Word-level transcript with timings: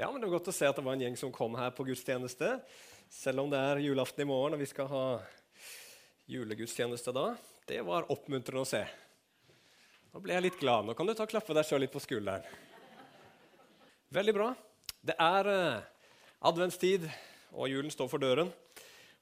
Ja, 0.00 0.12
men 0.12 0.20
Det 0.20 0.28
var 0.28 0.36
godt 0.38 0.48
å 0.52 0.52
se 0.54 0.66
at 0.68 0.76
det 0.78 0.82
var 0.86 0.94
en 0.94 1.00
gjeng 1.02 1.16
som 1.18 1.30
kom 1.34 1.56
her 1.58 1.72
på 1.74 1.82
gudstjeneste. 1.88 2.52
Selv 3.10 3.42
om 3.42 3.48
det 3.50 3.58
er 3.58 3.80
julaften 3.82 4.22
i 4.22 4.26
morgen 4.30 4.54
og 4.54 4.60
vi 4.62 4.68
skal 4.70 4.86
ha 4.92 5.00
julegudstjeneste 6.30 7.10
da. 7.16 7.32
Det 7.66 7.80
var 7.82 8.06
oppmuntrende 8.14 8.62
å 8.62 8.68
se. 8.68 8.84
Nå 10.12 10.22
ble 10.22 10.36
jeg 10.36 10.44
litt 10.44 10.60
glad. 10.60 10.86
Nå 10.86 10.94
kan 10.94 11.02
du 11.02 11.16
ta 11.18 11.26
og 11.26 11.32
klappe 11.34 11.56
deg 11.58 11.66
sjøl 11.66 11.82
litt 11.82 11.96
på 11.96 12.04
skulderen. 12.04 12.46
Veldig 14.14 14.36
bra. 14.38 14.52
Det 15.02 15.18
er 15.18 15.50
eh, 15.56 15.82
adventstid, 16.46 17.10
og 17.58 17.66
julen 17.66 17.90
står 17.90 18.14
for 18.14 18.22
døren. 18.22 18.54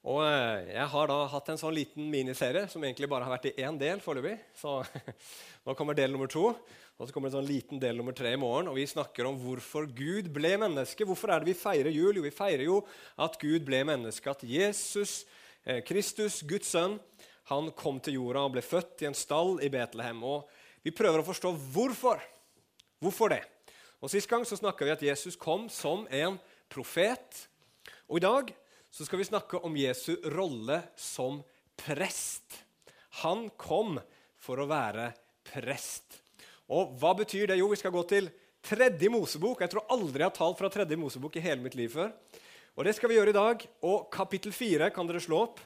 Og 0.05 0.21
eh, 0.29 0.75
Jeg 0.75 0.91
har 0.93 1.09
da 1.09 1.23
hatt 1.33 1.53
en 1.55 1.63
sånn 1.63 1.73
liten 1.73 2.05
miniserie 2.13 2.67
som 2.69 2.85
egentlig 2.85 3.09
bare 3.09 3.25
har 3.25 3.33
vært 3.33 3.49
i 3.49 3.57
én 3.65 3.81
del 3.81 4.05
foreløpig. 4.05 4.37
Så 4.61 4.83
nå 5.65 5.73
kommer 5.73 5.97
del 5.97 6.13
nummer 6.13 6.29
to. 6.29 6.51
Og 6.97 7.05
så 7.05 7.13
kommer 7.13 7.29
en 7.29 7.35
sånn 7.35 7.45
liten 7.45 7.77
del 7.81 7.99
nummer 7.99 8.15
tre 8.17 8.31
i 8.33 8.39
morgen, 8.41 8.71
og 8.71 8.79
vi 8.79 8.87
snakker 8.89 9.27
om 9.29 9.35
hvorfor 9.37 9.85
Gud 9.85 10.31
ble 10.33 10.55
menneske. 10.57 11.05
Hvorfor 11.05 11.29
er 11.29 11.43
det 11.43 11.51
vi 11.51 11.59
feirer 11.59 11.93
jul? 11.93 12.17
Jo, 12.17 12.23
vi 12.25 12.33
feirer 12.33 12.63
jo 12.65 12.79
at 13.21 13.37
Gud 13.37 13.67
ble 13.67 13.83
menneske. 13.85 14.33
At 14.33 14.41
Jesus, 14.41 15.19
eh, 15.61 15.83
Kristus, 15.85 16.39
Guds 16.41 16.73
sønn, 16.73 16.97
han 17.53 17.69
kom 17.77 18.01
til 18.01 18.17
jorda 18.17 18.47
og 18.47 18.55
ble 18.57 18.65
født 18.65 19.05
i 19.05 19.11
en 19.11 19.17
stall 19.17 19.61
i 19.61 19.69
Betlehem. 19.69 20.25
Og 20.25 20.49
vi 20.81 20.95
prøver 20.95 21.21
å 21.21 21.27
forstå 21.27 21.53
hvorfor. 21.69 22.23
Hvorfor 22.97 23.29
det? 23.35 23.43
Og 24.01 24.09
Sist 24.09 24.29
gang 24.29 24.41
så 24.45 24.57
snakka 24.57 24.85
vi 24.85 24.95
at 24.97 25.05
Jesus 25.05 25.37
kom 25.37 25.69
som 25.69 26.07
en 26.09 26.41
profet. 26.67 27.45
Og 28.09 28.17
i 28.17 28.25
dag 28.25 28.53
så 28.89 29.05
skal 29.05 29.21
vi 29.21 29.29
snakke 29.29 29.61
om 29.61 29.77
Jesu 29.77 30.15
rolle 30.33 30.81
som 30.97 31.43
prest. 31.77 32.63
Han 33.21 33.51
kom 33.53 33.99
for 34.41 34.57
å 34.57 34.69
være 34.69 35.11
prest. 35.45 36.23
Og 36.67 36.97
hva 36.99 37.13
betyr 37.15 37.47
det? 37.47 37.59
Jo, 37.61 37.69
vi 37.71 37.79
skal 37.79 37.93
gå 37.95 38.03
til 38.09 38.27
tredje 38.63 39.09
Mosebok. 39.11 39.61
Jeg 39.63 39.71
tror 39.71 39.87
aldri 39.93 40.23
jeg 40.23 40.29
har 40.29 40.35
talt 40.35 40.59
fra 40.59 40.71
tredje 40.71 40.97
Mosebok 40.99 41.37
i 41.39 41.43
hele 41.43 41.63
mitt 41.63 41.77
liv 41.79 41.93
før. 41.93 42.11
Og 42.77 42.85
det 42.85 42.93
skal 42.97 43.09
vi 43.09 43.17
gjøre 43.17 43.31
i 43.31 43.37
dag. 43.37 43.63
Og 43.87 44.09
kapittel 44.13 44.53
4 44.55 44.91
kan 44.95 45.07
dere 45.07 45.23
slå 45.23 45.39
opp. 45.47 45.61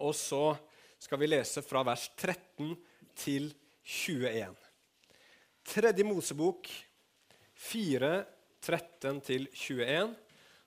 Og 0.00 0.14
så 0.16 0.56
skal 1.00 1.20
vi 1.20 1.28
lese 1.28 1.62
fra 1.64 1.84
vers 1.86 2.08
13 2.16 2.72
til 3.16 3.50
21. 3.84 4.56
Tredje 5.66 6.06
Mosebok 6.06 6.70
4, 7.68 8.12
13 8.64 9.20
til 9.28 9.46
21. 9.52 10.16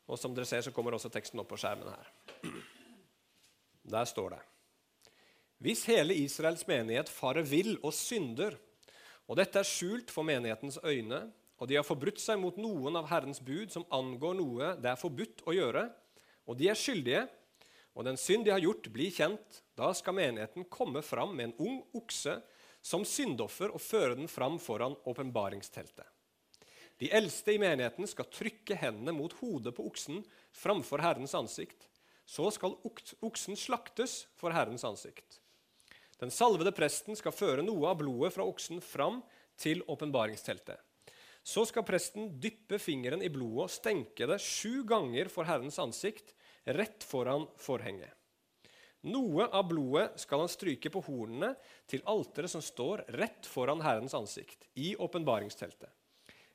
Og 0.09 0.17
som 0.17 0.33
dere 0.33 0.47
ser, 0.49 0.63
så 0.65 0.73
kommer 0.73 0.95
også 0.97 1.11
teksten 1.13 1.41
opp 1.41 1.49
på 1.51 1.59
skjermen 1.61 1.89
her. 1.91 2.13
Der 3.89 4.05
står 4.05 4.35
det 4.35 4.41
Hvis 5.59 5.85
hele 5.89 6.15
Israels 6.15 6.65
menighet 6.69 7.09
farer 7.09 7.45
vill 7.45 7.75
og 7.83 7.93
synder, 7.93 8.55
og 9.29 9.37
dette 9.37 9.61
er 9.61 9.67
skjult 9.67 10.09
for 10.09 10.25
menighetens 10.25 10.79
øyne, 10.81 11.27
og 11.59 11.67
de 11.69 11.77
har 11.77 11.85
forbrutt 11.85 12.21
seg 12.21 12.39
mot 12.41 12.55
noen 12.57 12.97
av 12.97 13.09
Herrens 13.11 13.41
bud 13.43 13.69
som 13.69 13.85
angår 13.93 14.37
noe 14.39 14.73
det 14.81 14.89
er 14.89 14.99
forbudt 14.99 15.43
å 15.45 15.53
gjøre, 15.53 15.85
og 16.49 16.57
de 16.57 16.69
er 16.71 16.79
skyldige, 16.79 17.27
og 17.93 18.07
den 18.07 18.17
synd 18.17 18.47
de 18.47 18.53
har 18.53 18.63
gjort, 18.63 18.87
blir 18.93 19.11
kjent, 19.13 19.59
da 19.77 19.91
skal 19.93 20.15
menigheten 20.17 20.65
komme 20.71 21.03
fram 21.05 21.35
med 21.35 21.49
en 21.49 21.57
ung 21.67 21.81
okse 21.99 22.39
som 22.81 23.03
syndoffer 23.05 23.73
og 23.73 23.83
føre 23.83 24.15
den 24.17 24.29
fram 24.31 24.57
foran 24.61 24.95
åpenbaringsteltet. 25.09 26.07
De 26.99 27.11
eldste 27.15 27.53
i 27.55 27.59
menigheten 27.61 28.07
skal 28.11 28.27
trykke 28.33 28.75
hendene 28.75 29.13
mot 29.15 29.33
hodet 29.39 29.75
på 29.75 29.85
oksen 29.87 30.23
framfor 30.55 31.03
Herrens 31.03 31.35
ansikt. 31.37 31.85
Så 32.27 32.49
skal 32.53 32.75
oksen 33.25 33.55
slaktes 33.57 34.25
for 34.39 34.53
Herrens 34.53 34.83
ansikt. 34.87 35.39
Den 36.19 36.31
salvede 36.31 36.73
presten 36.75 37.15
skal 37.15 37.35
føre 37.35 37.63
noe 37.63 37.91
av 37.91 37.99
blodet 38.01 38.33
fra 38.35 38.45
oksen 38.47 38.81
fram 38.83 39.21
til 39.59 39.83
åpenbaringsteltet. 39.87 40.77
Så 41.43 41.63
skal 41.65 41.85
presten 41.87 42.33
dyppe 42.43 42.77
fingeren 42.81 43.23
i 43.23 43.31
blodet 43.31 43.65
og 43.65 43.73
stenke 43.73 44.27
det 44.27 44.41
sju 44.43 44.83
ganger 44.87 45.31
for 45.31 45.47
Herrens 45.47 45.79
ansikt, 45.79 46.35
rett 46.67 47.05
foran 47.07 47.47
forhenget. 47.57 48.11
Noe 49.07 49.45
av 49.55 49.63
blodet 49.69 50.19
skal 50.19 50.43
han 50.43 50.51
stryke 50.51 50.91
på 50.91 51.01
hornene 51.05 51.53
til 51.87 52.03
alteret 52.11 52.51
som 52.51 52.63
står 52.63 53.05
rett 53.15 53.47
foran 53.47 53.79
Herrens 53.81 54.15
ansikt, 54.17 54.67
i 54.75 54.91
åpenbaringsteltet. 54.99 55.87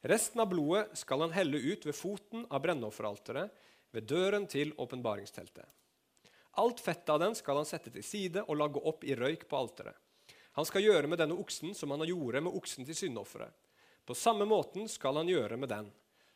Resten 0.05 0.43
av 0.45 0.51
blodet 0.53 0.91
skal 1.01 1.25
han 1.25 1.33
helle 1.33 1.57
ut 1.57 1.87
ved 1.89 1.97
foten 1.97 2.45
av 2.53 2.61
brennofferalteret, 2.67 3.49
ved 3.95 4.05
døren 4.11 4.45
til 4.51 4.75
åpenbaringsteltet. 4.77 5.65
Alt 6.61 6.81
fettet 6.81 7.11
av 7.11 7.21
den 7.23 7.35
skal 7.35 7.61
han 7.61 7.69
sette 7.69 7.93
til 7.93 8.05
side 8.07 8.45
og 8.45 8.59
lage 8.59 8.83
opp 8.87 9.05
i 9.05 9.17
røyk 9.19 9.47
på 9.51 9.59
alteret. 9.59 9.97
Han 10.55 10.67
skal 10.69 10.85
gjøre 10.85 11.11
med 11.11 11.19
denne 11.19 11.37
oksen 11.39 11.75
som 11.75 11.91
han 11.91 12.07
gjorde 12.07 12.45
med 12.47 12.55
oksen 12.55 12.87
til 12.87 12.99
syndofferet. 12.99 13.51
På 14.07 14.15
samme 14.15 14.47
måten 14.47 14.89
skal 14.89 15.19
han 15.19 15.31
gjøre 15.31 15.59
med 15.59 15.73
den. 15.73 15.89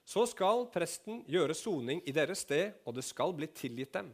Så 0.08 0.24
skal 0.26 0.66
presten 0.72 1.20
gjøre 1.28 1.54
soning 1.54 2.00
i 2.08 2.14
deres 2.16 2.42
sted, 2.46 2.80
og 2.88 2.96
det 2.96 3.04
skal 3.06 3.34
bli 3.36 3.50
tilgitt 3.52 3.92
dem. 3.94 4.08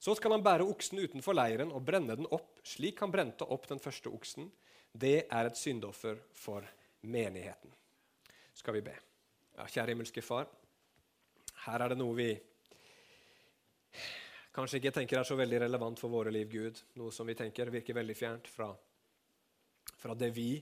Så 0.00 0.14
skal 0.16 0.34
han 0.34 0.44
bære 0.46 0.66
oksen 0.66 1.02
utenfor 1.02 1.36
leiren 1.36 1.74
og 1.74 1.84
brenne 1.86 2.16
den 2.16 2.30
opp, 2.32 2.56
slik 2.66 3.02
han 3.04 3.12
brente 3.12 3.44
opp 3.44 3.68
den 3.68 3.82
første 3.82 4.10
oksen. 4.10 4.48
Det 4.92 5.26
er 5.28 5.50
et 5.50 5.60
syndoffer 5.60 6.22
for 6.32 6.64
menigheten 7.02 7.76
skal 8.58 8.74
vi 8.74 8.82
be. 8.82 8.94
Ja, 9.54 9.66
kjære 9.70 9.94
himmelske 9.94 10.22
Far. 10.22 10.48
Her 11.66 11.84
er 11.84 11.92
det 11.92 11.98
noe 11.98 12.14
vi 12.18 12.32
kanskje 14.54 14.80
ikke 14.80 14.94
tenker 15.00 15.20
er 15.20 15.28
så 15.28 15.36
veldig 15.38 15.62
relevant 15.64 16.00
for 16.00 16.12
våre 16.12 16.32
liv, 16.34 16.50
Gud. 16.50 16.82
Noe 17.00 17.14
som 17.14 17.28
vi 17.28 17.36
tenker 17.38 17.72
virker 17.72 17.96
veldig 17.98 18.16
fjernt 18.16 18.50
fra, 18.50 18.70
fra 19.98 20.16
det 20.18 20.30
vi 20.36 20.52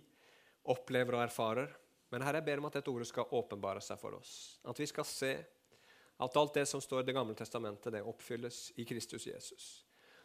opplever 0.73 1.19
og 1.19 1.27
erfarer. 1.27 1.75
Men 2.13 2.23
Herre, 2.23 2.41
jeg 2.41 2.49
ber 2.49 2.63
om 2.63 2.69
at 2.69 2.79
dette 2.79 2.93
ordet 2.93 3.09
skal 3.11 3.35
åpenbare 3.35 3.83
seg 3.83 3.99
for 4.01 4.19
oss. 4.19 4.33
At 4.67 4.79
vi 4.79 4.87
skal 4.91 5.07
se 5.09 5.33
at 6.17 6.39
alt 6.41 6.55
det 6.57 6.65
som 6.69 6.81
står 6.81 7.03
i 7.03 7.07
Det 7.11 7.17
gamle 7.17 7.35
testamentet, 7.37 7.93
det 7.93 8.03
oppfylles 8.03 8.71
i 8.81 8.87
Kristus 8.89 9.27
Jesus. 9.27 9.67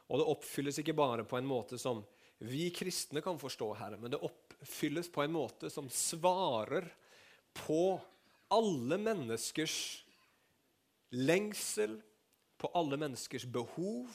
Og 0.07 0.19
det 0.19 0.27
oppfylles 0.27 0.79
ikke 0.81 0.95
bare 0.95 1.25
på 1.27 1.37
en 1.39 1.47
måte 1.47 1.79
som 1.81 2.03
vi 2.41 2.69
kristne 2.73 3.21
kan 3.21 3.37
forstå, 3.39 3.67
Herre, 3.77 3.99
men 4.01 4.11
det 4.11 4.21
oppfylles 4.25 5.11
på 5.13 5.21
en 5.21 5.33
måte 5.35 5.69
som 5.69 5.89
svarer 5.93 6.87
på 7.53 7.99
alle 8.51 8.97
menneskers 8.97 9.75
lengsel, 11.13 11.99
på 12.61 12.69
alle 12.77 12.99
menneskers 13.01 13.47
behov, 13.49 14.11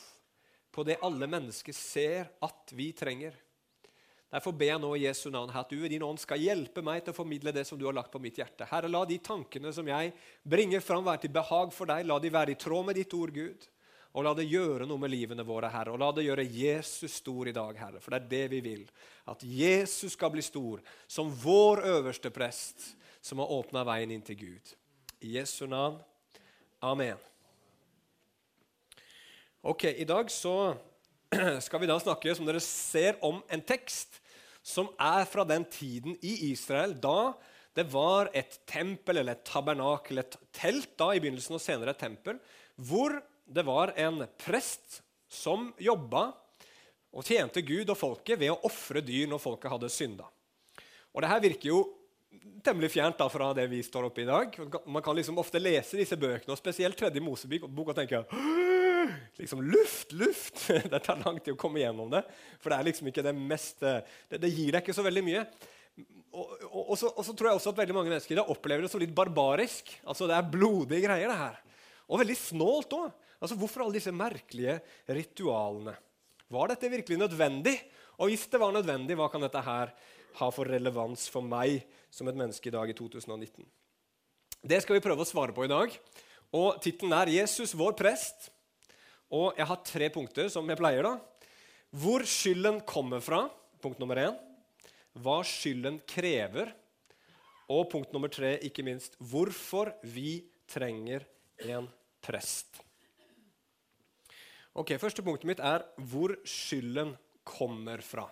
på 0.71 0.85
det 0.87 1.01
alle 1.05 1.27
mennesker 1.27 1.75
ser 1.75 2.31
at 2.45 2.73
vi 2.77 2.93
trenger. 2.95 3.35
Derfor 4.31 4.53
ber 4.59 4.73
jeg 4.73 4.83
nå 4.83 4.91
i 4.97 5.05
Jesu 5.07 5.29
navn 5.31 5.53
at 5.55 5.71
du 5.71 5.79
i 5.81 5.91
din 5.91 6.03
ånd 6.05 6.19
skal 6.21 6.43
hjelpe 6.43 6.83
meg 6.85 7.05
til 7.05 7.15
å 7.15 7.17
formidle 7.17 7.55
det 7.55 7.63
som 7.67 7.79
du 7.79 7.87
har 7.87 7.95
lagt 7.97 8.11
på 8.13 8.21
mitt 8.23 8.39
hjerte. 8.41 8.67
Herre, 8.69 8.91
la 8.91 9.05
de 9.07 9.19
tankene 9.23 9.71
som 9.73 9.87
jeg 9.89 10.13
bringer 10.43 10.83
fram, 10.85 11.07
være 11.07 11.25
til 11.25 11.35
behag 11.37 11.73
for 11.75 11.89
deg. 11.89 12.05
La 12.07 12.19
de 12.21 12.33
være 12.35 12.53
i 12.53 12.59
tråd 12.61 12.89
med 12.89 12.99
ditt 12.99 13.15
ord, 13.17 13.33
Gud. 13.35 13.69
Og 14.17 14.25
la 14.25 14.33
det 14.35 14.49
gjøre 14.49 14.89
noe 14.89 15.01
med 15.01 15.13
livene 15.13 15.45
våre, 15.47 15.71
Herre. 15.71 15.95
Og 15.95 16.03
la 16.03 16.11
det 16.17 16.27
gjøre 16.27 16.47
Jesus 16.49 17.21
stor 17.21 17.49
i 17.49 17.55
dag, 17.57 17.79
Herre. 17.79 18.03
For 18.03 18.13
det 18.13 18.21
er 18.23 18.29
det 18.33 18.43
vi 18.57 18.61
vil. 18.65 18.83
At 19.31 19.45
Jesus 19.47 20.17
skal 20.17 20.35
bli 20.35 20.45
stor 20.45 20.83
som 21.07 21.31
vår 21.31 21.85
øverste 21.95 22.33
prest 22.35 22.91
som 23.21 23.43
har 23.43 23.53
åpna 23.53 23.87
veien 23.87 24.17
inn 24.17 24.27
til 24.27 24.41
Gud. 24.43 24.75
I 25.23 25.39
Jesu 25.39 25.65
navn. 25.71 26.01
Amen. 26.83 27.21
Ok, 29.67 29.85
I 29.85 30.05
dag 30.05 30.31
så 30.31 30.77
skal 31.67 31.81
vi 31.83 31.89
da 31.91 31.97
snakke 31.99 32.31
som 32.39 32.47
dere 32.47 32.61
ser, 32.63 33.17
om 33.19 33.41
en 33.51 33.63
tekst 33.67 34.21
som 34.63 34.87
er 34.95 35.27
fra 35.27 35.43
den 35.43 35.65
tiden 35.67 36.15
i 36.23 36.53
Israel 36.53 36.95
da 37.03 37.33
det 37.75 37.89
var 37.91 38.31
et 38.31 38.61
tempel 38.71 39.19
eller 39.19 39.35
et 39.35 39.43
tabernakel, 39.49 40.23
et 40.23 40.39
telt 40.55 40.93
da 40.95 41.11
i 41.11 41.19
begynnelsen 41.19 41.59
og 41.59 41.65
senere 41.65 41.97
et 41.97 41.99
tempel, 41.99 42.39
hvor 42.79 43.19
det 43.43 43.67
var 43.67 43.91
en 43.99 44.23
prest 44.39 45.01
som 45.27 45.73
jobba 45.83 46.29
og 47.11 47.27
tjente 47.27 47.67
Gud 47.67 47.91
og 47.91 47.99
folket 47.99 48.39
ved 48.39 48.55
å 48.55 48.61
ofre 48.71 49.03
dyr 49.03 49.27
når 49.33 49.43
folket 49.49 49.75
hadde 49.75 49.91
synda. 49.91 50.31
Og 51.11 51.27
det 51.27 51.33
her 51.33 51.43
virker 51.43 51.73
jo 51.73 51.83
temmelig 52.63 52.95
fjernt 52.95 53.19
da 53.19 53.27
fra 53.35 53.51
det 53.59 53.67
vi 53.75 53.83
står 53.83 54.13
oppe 54.13 54.23
i 54.23 54.31
dag. 54.31 54.55
Man 54.87 55.03
kan 55.03 55.19
liksom 55.19 55.43
ofte 55.43 55.59
lese 55.59 55.99
disse 55.99 56.15
bøkene, 56.15 56.55
og 56.55 56.63
spesielt 56.63 56.95
tredje 57.03 57.25
Mosebok, 57.25 57.67
og 57.67 57.97
tenke 57.99 58.23
liksom, 59.41 59.63
Luft, 59.65 60.13
luft! 60.13 60.67
Det 60.93 61.01
tar 61.05 61.23
lang 61.25 61.41
tid 61.41 61.55
å 61.55 61.61
komme 61.61 61.83
gjennom 61.83 62.11
det. 62.13 62.23
For 62.61 62.73
det 62.73 62.79
er 62.79 62.89
liksom 62.91 63.11
ikke 63.11 63.25
det 63.27 63.35
mest 63.37 63.83
det, 63.83 63.97
det 64.41 64.53
gir 64.53 64.75
deg 64.75 64.83
ikke 64.83 64.97
så 64.97 65.05
veldig 65.07 65.25
mye. 65.27 65.45
Og, 66.37 66.51
og, 66.69 66.83
og, 66.83 66.97
så, 67.01 67.11
og, 67.13 67.23
så, 67.25 67.33
tror 67.33 67.51
jeg 67.51 67.61
også 67.61 67.73
at 67.73 67.79
veldig 67.81 67.97
mange 67.97 68.13
mennesker 68.13 68.43
opplever 68.45 68.85
det 68.85 68.91
som 68.93 69.01
litt 69.01 69.15
barbarisk. 69.17 69.95
Altså 70.05 70.29
Det 70.29 70.37
er 70.37 70.51
blodige 70.53 71.05
greier, 71.07 71.33
det 71.33 71.39
her. 71.41 71.63
Og 72.07 72.21
veldig 72.23 72.37
snålt 72.39 72.99
òg. 72.99 73.15
Altså, 73.37 73.57
hvorfor 73.59 73.85
alle 73.85 73.99
disse 73.99 74.13
merkelige 74.15 74.79
ritualene? 75.13 75.97
Var 76.53 76.71
dette 76.73 76.93
virkelig 76.93 77.19
nødvendig? 77.21 77.75
Og 78.17 78.31
hvis 78.31 78.47
det 78.53 78.61
var 78.61 78.73
nødvendig, 78.73 79.17
hva 79.19 79.29
kan 79.33 79.43
dette 79.45 79.61
her 79.65 79.93
ha 80.37 80.51
for 80.53 80.69
relevans 80.69 81.27
for 81.33 81.45
meg 81.45 81.83
som 82.13 82.29
et 82.31 82.39
menneske 82.39 82.71
i 82.71 82.75
dag 82.75 82.89
i 82.89 82.97
2019? 82.97 83.67
Det 84.67 84.81
skal 84.83 84.97
vi 84.97 85.05
prøve 85.05 85.25
å 85.25 85.29
svare 85.29 85.55
på 85.57 85.67
i 85.67 85.71
dag. 85.73 85.93
Og 86.57 86.81
Tittelen 86.83 87.13
er 87.13 87.33
'Jesus, 87.33 87.75
vår 87.75 87.97
prest'. 87.99 88.51
Og 89.35 89.57
jeg 89.59 89.67
har 89.67 89.85
tre 89.87 90.09
punkter, 90.15 90.49
som 90.53 90.69
jeg 90.71 90.79
pleier. 90.79 91.03
da. 91.03 91.17
Hvor 91.91 92.25
skylden 92.27 92.81
kommer 92.87 93.23
fra, 93.25 93.47
punkt 93.83 93.99
nummer 93.99 94.17
én. 94.21 94.37
Hva 95.17 95.41
skylden 95.47 96.01
krever. 96.07 96.73
Og 97.69 97.89
punkt 97.91 98.13
nummer 98.15 98.31
tre, 98.31 98.57
ikke 98.63 98.85
minst, 98.87 99.17
hvorfor 99.19 99.91
vi 100.07 100.45
trenger 100.71 101.25
en 101.67 101.89
prest. 102.23 102.83
Ok, 104.77 104.93
Første 105.01 105.25
punktet 105.25 105.49
mitt 105.49 105.63
er 105.65 105.87
hvor 106.11 106.37
skylden 106.47 107.15
kommer 107.47 108.03
fra. 108.05 108.27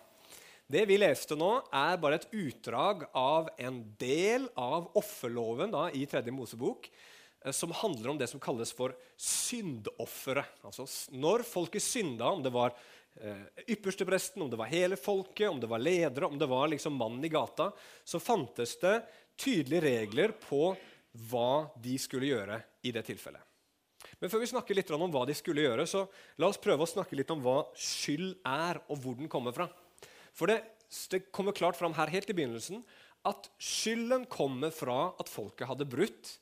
Det 0.64 0.84
vi 0.88 0.96
leste 0.96 1.36
nå, 1.36 1.50
er 1.72 1.98
bare 2.00 2.18
et 2.20 2.30
utdrag 2.32 3.04
av 3.16 3.50
en 3.60 3.82
del 4.00 4.46
av 4.56 4.90
offerloven 4.96 5.72
da, 5.74 5.88
i 5.92 6.06
Tredje 6.08 6.32
Mosebok, 6.32 6.88
som 7.52 7.72
handler 7.76 8.10
om 8.10 8.18
det 8.18 8.28
som 8.30 8.40
kalles 8.40 8.72
for 8.72 8.94
syndofferet. 9.20 10.62
Altså 10.64 10.86
når 11.12 11.44
folket 11.48 11.84
synda, 11.84 12.30
om 12.30 12.42
det 12.44 12.52
var 12.54 12.72
eh, 13.20 13.44
ypperstepresten, 13.74 14.42
om 14.42 14.50
det 14.50 14.60
var 14.60 14.72
hele 14.72 14.96
folket, 14.96 15.48
om 15.50 15.60
det 15.60 15.68
var 15.70 15.82
ledere, 15.82 16.26
om 16.26 16.38
det 16.40 16.48
var 16.48 16.70
liksom 16.72 16.96
mannen 16.96 17.24
i 17.24 17.32
gata, 17.32 17.70
så 18.04 18.20
fantes 18.22 18.76
det 18.80 18.96
tydelige 19.36 19.84
regler 19.84 20.36
på 20.40 20.72
hva 21.30 21.66
de 21.82 21.98
skulle 22.00 22.30
gjøre 22.32 22.60
i 22.86 22.92
det 22.94 23.04
tilfellet. 23.06 23.42
Men 24.20 24.30
før 24.30 24.42
vi 24.42 24.50
snakker 24.50 24.76
litt 24.76 24.90
om 24.94 25.06
hva 25.12 25.24
de 25.28 25.34
skulle 25.36 25.64
gjøre, 25.64 25.86
så 25.88 26.04
la 26.40 26.48
oss 26.48 26.60
prøve 26.60 26.84
å 26.84 26.90
snakke 26.90 27.16
litt 27.18 27.30
om 27.34 27.42
hva 27.44 27.62
skyld 27.76 28.38
er, 28.46 28.80
og 28.88 29.00
hvor 29.02 29.16
den 29.18 29.30
kommer 29.32 29.54
fra. 29.56 29.68
For 30.34 30.50
det, 30.50 30.60
det 31.12 31.26
kommer 31.34 31.56
klart 31.56 31.78
fram 31.78 31.94
her 31.96 32.12
helt 32.12 32.30
i 32.30 32.36
begynnelsen 32.36 32.82
at 33.24 33.48
skylden 33.62 34.26
kommer 34.28 34.72
fra 34.74 35.14
at 35.20 35.30
folket 35.32 35.68
hadde 35.70 35.88
brutt 35.88 36.34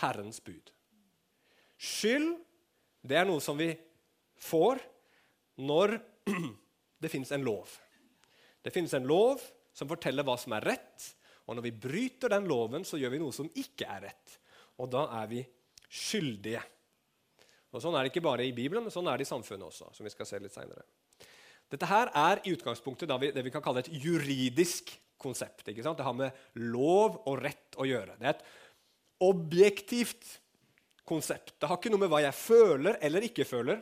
Herrens 0.00 0.40
bud. 0.44 0.70
Skyld 1.80 2.36
det 3.02 3.16
er 3.16 3.28
noe 3.28 3.40
som 3.42 3.56
vi 3.58 3.70
får 4.40 4.80
når 5.60 5.96
det 7.02 7.10
fins 7.12 7.32
en 7.32 7.44
lov. 7.44 7.70
Det 8.60 8.72
finnes 8.74 8.92
en 8.96 9.08
lov 9.08 9.40
som 9.72 9.88
forteller 9.88 10.26
hva 10.26 10.36
som 10.40 10.52
er 10.56 10.66
rett, 10.72 11.06
og 11.48 11.56
når 11.56 11.66
vi 11.66 11.78
bryter 11.86 12.32
den 12.32 12.46
loven, 12.48 12.84
så 12.86 13.00
gjør 13.00 13.14
vi 13.14 13.22
noe 13.22 13.34
som 13.34 13.48
ikke 13.58 13.88
er 13.88 14.04
rett. 14.10 14.36
Og 14.80 14.90
da 14.92 15.06
er 15.22 15.30
vi 15.30 15.40
skyldige. 15.90 16.62
Og 17.70 17.82
Sånn 17.82 17.96
er 17.96 18.04
det 18.04 18.12
ikke 18.12 18.26
bare 18.26 18.46
i 18.46 18.54
Bibelen, 18.54 18.84
men 18.84 18.94
sånn 18.94 19.08
er 19.10 19.18
det 19.18 19.26
i 19.26 19.30
samfunnet 19.30 19.66
også. 19.66 19.90
som 19.94 20.06
vi 20.06 20.12
skal 20.12 20.28
se 20.28 20.40
litt 20.42 20.54
senere. 20.54 20.84
Dette 21.70 21.86
her 21.86 22.10
er 22.18 22.42
i 22.44 22.52
utgangspunktet 22.54 23.10
vi, 23.22 23.30
det 23.34 23.44
vi 23.46 23.52
kan 23.54 23.62
kalle 23.62 23.82
et 23.84 23.92
juridisk 23.92 24.90
konsept. 25.20 25.64
Det 25.66 25.84
har 25.84 26.16
med 26.16 26.34
lov 26.58 27.20
og 27.26 27.42
rett 27.42 27.78
å 27.78 27.86
gjøre. 27.86 28.16
Det 28.18 28.26
er 28.26 28.34
et 28.34 28.46
objektivt 29.20 30.38
konsept. 31.08 31.54
Det 31.58 31.68
har 31.68 31.78
ikke 31.80 31.92
noe 31.92 32.04
med 32.04 32.12
hva 32.12 32.22
jeg 32.24 32.36
føler 32.36 32.98
eller 33.04 33.26
ikke 33.26 33.46
føler. 33.48 33.80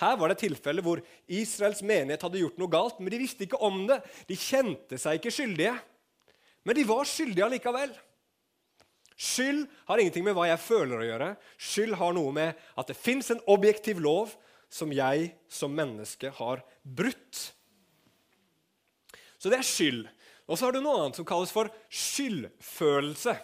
Her 0.00 0.16
var 0.18 0.30
det 0.30 0.38
et 0.38 0.46
tilfelle 0.48 0.82
hvor 0.82 1.02
Israels 1.30 1.82
menighet 1.86 2.24
hadde 2.24 2.40
gjort 2.40 2.56
noe 2.58 2.72
galt, 2.72 2.98
men 2.98 3.12
de 3.14 3.20
visste 3.20 3.46
ikke 3.46 3.60
om 3.62 3.84
det. 3.90 4.00
De 4.26 4.38
kjente 4.38 4.98
seg 4.98 5.20
ikke 5.20 5.32
skyldige, 5.34 5.74
men 6.66 6.78
de 6.78 6.86
var 6.88 7.06
skyldige 7.06 7.46
allikevel. 7.46 7.92
Skyld 9.14 9.68
har 9.86 10.00
ingenting 10.02 10.24
med 10.26 10.34
hva 10.34 10.48
jeg 10.48 10.62
føler 10.64 10.98
å 10.98 11.06
gjøre. 11.06 11.28
Skyld 11.60 11.94
har 12.00 12.16
noe 12.16 12.32
med 12.34 12.64
at 12.74 12.90
det 12.90 12.98
fins 12.98 13.30
en 13.30 13.44
objektiv 13.50 14.00
lov 14.02 14.32
som 14.72 14.90
jeg 14.90 15.30
som 15.46 15.70
menneske 15.70 16.32
har 16.34 16.64
brutt. 16.82 17.44
Så 19.38 19.52
det 19.52 19.60
er 19.60 19.68
skyld. 19.68 20.06
Og 20.50 20.58
så 20.58 20.66
har 20.66 20.74
du 20.74 20.82
noe 20.82 21.04
annet 21.04 21.20
som 21.20 21.26
kalles 21.28 21.52
for 21.54 21.70
skyldfølelse. 21.86 23.36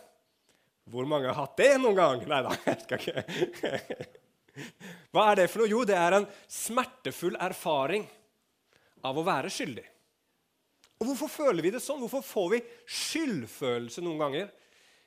Hvor 0.89 1.07
mange 1.09 1.29
har 1.29 1.39
hatt 1.39 1.59
det 1.61 1.75
noen 1.81 1.99
gang? 1.99 2.25
Nei 2.31 2.41
da, 2.47 2.55
jeg 2.67 2.81
skal 2.85 3.05
ikke. 3.05 4.09
Hva 5.15 5.27
er 5.31 5.41
det 5.41 5.49
for 5.51 5.63
noe? 5.63 5.71
Jo, 5.71 5.85
det 5.87 5.97
er 5.99 6.17
en 6.19 6.29
smertefull 6.51 7.37
erfaring 7.41 8.07
av 9.07 9.19
å 9.19 9.27
være 9.27 9.53
skyldig. 9.53 9.85
Og 11.01 11.09
Hvorfor 11.09 11.31
føler 11.33 11.65
vi 11.65 11.73
det 11.73 11.83
sånn? 11.83 12.01
Hvorfor 12.03 12.25
får 12.27 12.49
vi 12.55 12.65
skyldfølelse 12.85 14.03
noen 14.05 14.21
ganger? 14.21 14.51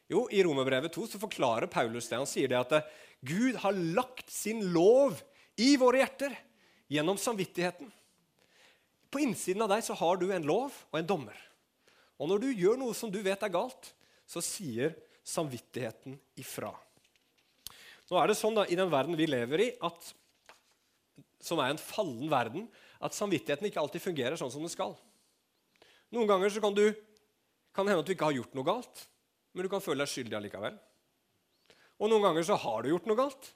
Jo, 0.09 0.25
I 0.33 0.41
Romerbrevet 0.45 0.93
2 0.93 1.05
så 1.13 1.21
forklarer 1.21 1.69
Paulus 1.71 2.09
det. 2.09 2.19
Han 2.19 2.29
sier 2.29 2.49
det 2.49 2.59
at 2.59 2.89
Gud 3.23 3.59
har 3.61 3.77
lagt 3.95 4.31
sin 4.33 4.63
lov 4.73 5.19
i 5.61 5.75
våre 5.79 6.01
hjerter 6.01 6.33
gjennom 6.91 7.19
samvittigheten. 7.21 7.91
På 9.13 9.21
innsiden 9.21 9.61
av 9.63 9.69
deg 9.69 9.85
så 9.85 9.95
har 9.97 10.17
du 10.17 10.27
en 10.33 10.47
lov 10.47 10.73
og 10.89 10.97
en 10.99 11.09
dommer. 11.09 11.37
Og 12.17 12.29
når 12.29 12.41
du 12.41 12.49
gjør 12.51 12.79
noe 12.81 12.97
som 12.97 13.11
du 13.13 13.19
vet 13.21 13.41
er 13.45 13.53
galt, 13.53 13.93
så 14.25 14.41
sier 14.41 14.95
samvittigheten 15.23 16.17
ifra. 16.39 16.71
Nå 18.09 18.19
er 18.19 18.29
det 18.29 18.37
sånn 18.37 18.57
da, 18.57 18.65
I 18.67 18.77
den 18.77 18.91
verden 18.91 19.17
vi 19.17 19.27
lever 19.29 19.63
i, 19.63 19.69
at, 19.81 20.11
som 21.41 21.61
er 21.63 21.73
en 21.73 21.81
fallen 21.81 22.29
verden, 22.31 22.67
at 23.03 23.15
samvittigheten 23.15 23.67
ikke 23.69 23.81
alltid 23.81 24.03
fungerer 24.03 24.39
sånn 24.39 24.51
som 24.53 24.63
den 24.63 24.71
skal. 24.71 24.93
Noen 26.13 26.29
ganger 26.29 26.53
så 26.53 26.61
kan, 26.63 26.75
du, 26.77 26.85
kan 27.73 27.87
det 27.87 27.95
hende 27.95 28.03
at 28.03 28.09
du 28.09 28.13
ikke 28.13 28.29
har 28.29 28.37
gjort 28.37 28.53
noe 28.57 28.67
galt, 28.67 29.05
men 29.53 29.65
du 29.65 29.71
kan 29.71 29.83
føle 29.83 30.03
deg 30.03 30.11
skyldig 30.11 30.37
allikevel. 30.37 30.77
Og 32.03 32.11
noen 32.11 32.25
ganger 32.27 32.45
så 32.45 32.59
har 32.59 32.83
du 32.83 32.91
gjort 32.91 33.09
noe 33.09 33.17
galt, 33.17 33.49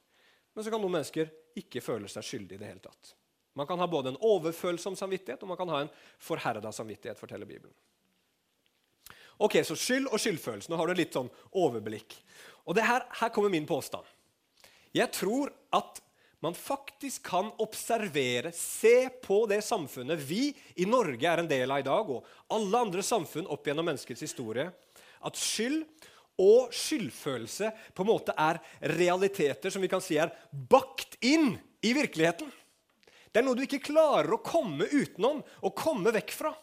men 0.56 0.66
så 0.66 0.74
kan 0.74 0.82
noen 0.82 0.96
mennesker 0.98 1.30
ikke 1.60 1.84
føle 1.86 2.10
seg 2.10 2.26
skyldig 2.26 2.58
i 2.58 2.62
det 2.62 2.72
hele 2.72 2.84
tatt. 2.84 3.14
Man 3.58 3.68
kan 3.70 3.80
ha 3.82 3.88
både 3.90 4.14
en 4.14 4.20
overfølsom 4.22 4.98
samvittighet 4.98 5.42
og 5.44 5.52
man 5.52 5.58
kan 5.60 5.70
ha 5.74 5.84
en 5.84 5.94
forherda 6.22 6.72
samvittighet, 6.74 7.18
forteller 7.20 7.50
Bibelen. 7.50 7.74
Ok, 9.38 9.60
Så 9.64 9.76
skyld 9.78 10.10
og 10.10 10.20
skyldfølelse. 10.20 10.72
Nå 10.72 10.80
har 10.80 10.88
du 10.88 10.98
litt 10.98 11.14
sånn 11.14 11.30
overblikk. 11.54 12.16
Og 12.68 12.78
her, 12.82 13.06
her 13.20 13.30
kommer 13.34 13.54
min 13.54 13.68
påstand. 13.70 14.06
Jeg 14.96 15.12
tror 15.14 15.52
at 15.76 16.02
man 16.42 16.54
faktisk 16.54 17.24
kan 17.26 17.50
observere, 17.62 18.52
se 18.54 19.10
på 19.24 19.40
det 19.50 19.64
samfunnet 19.66 20.22
vi 20.22 20.52
i 20.78 20.86
Norge 20.90 21.26
er 21.26 21.42
en 21.42 21.50
del 21.50 21.72
av 21.74 21.82
i 21.82 21.88
dag, 21.88 22.12
og 22.12 22.54
alle 22.54 22.84
andre 22.86 23.06
samfunn 23.06 23.50
opp 23.50 23.66
gjennom 23.66 23.88
menneskets 23.90 24.22
historie, 24.26 24.68
at 25.26 25.40
skyld 25.40 25.82
og 26.38 26.74
skyldfølelse 26.76 27.72
på 27.98 28.06
en 28.06 28.12
måte 28.12 28.36
er 28.38 28.60
realiteter 28.94 29.74
som 29.74 29.82
vi 29.82 29.90
kan 29.90 30.04
si 30.04 30.20
er 30.22 30.34
bakt 30.52 31.18
inn 31.26 31.56
i 31.82 31.94
virkeligheten. 31.98 32.52
Det 33.32 33.42
er 33.42 33.46
noe 33.48 33.58
du 33.58 33.66
ikke 33.66 33.82
klarer 33.90 34.34
å 34.34 34.44
komme 34.46 34.86
utenom 34.86 35.42
og 35.42 35.78
komme 35.78 36.14
vekk 36.14 36.34
fra. 36.38 36.54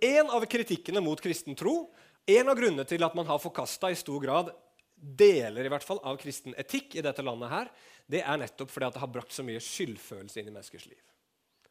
En 0.00 0.32
av 0.32 0.46
kritikkene 0.48 1.02
mot 1.04 1.20
kristen 1.20 1.56
tro, 1.58 1.90
en 2.26 2.48
av 2.48 2.56
grunnene 2.56 2.86
til 2.88 3.04
at 3.04 3.16
man 3.16 3.28
har 3.28 3.40
forkasta 3.42 3.90
i 3.92 3.98
stor 3.98 4.20
grad 4.22 4.50
deler 4.94 5.64
i 5.64 5.70
hvert 5.72 5.84
fall 5.84 6.00
av 6.04 6.18
kristen 6.20 6.54
etikk 6.60 6.96
i 6.96 7.04
dette 7.04 7.24
landet, 7.24 7.52
her, 7.52 7.70
det 8.10 8.20
er 8.24 8.40
nettopp 8.40 8.72
fordi 8.72 8.90
det 8.92 9.02
har 9.02 9.12
brakt 9.12 9.32
så 9.32 9.44
mye 9.46 9.62
skyldfølelse 9.64 10.40
inn 10.40 10.50
i 10.50 10.54
menneskers 10.54 10.88
liv. 10.90 11.00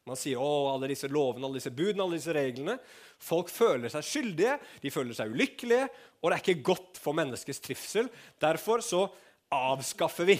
Man 0.08 0.18
sier 0.18 0.40
å, 0.40 0.70
alle 0.72 0.88
disse 0.90 1.10
lovene, 1.12 1.44
alle 1.46 1.60
disse 1.60 1.72
budene, 1.74 2.06
alle 2.06 2.18
disse 2.18 2.34
reglene. 2.34 2.78
Folk 3.20 3.50
føler 3.52 3.92
seg 3.92 4.06
skyldige, 4.06 4.56
de 4.80 4.92
føler 4.94 5.14
seg 5.14 5.34
ulykkelige, 5.34 5.90
og 6.20 6.30
det 6.30 6.38
er 6.38 6.44
ikke 6.44 6.70
godt 6.70 7.02
for 7.02 7.18
menneskets 7.18 7.60
trivsel. 7.62 8.08
Derfor 8.40 8.82
så 8.82 9.04
avskaffer 9.54 10.26
vi 10.30 10.38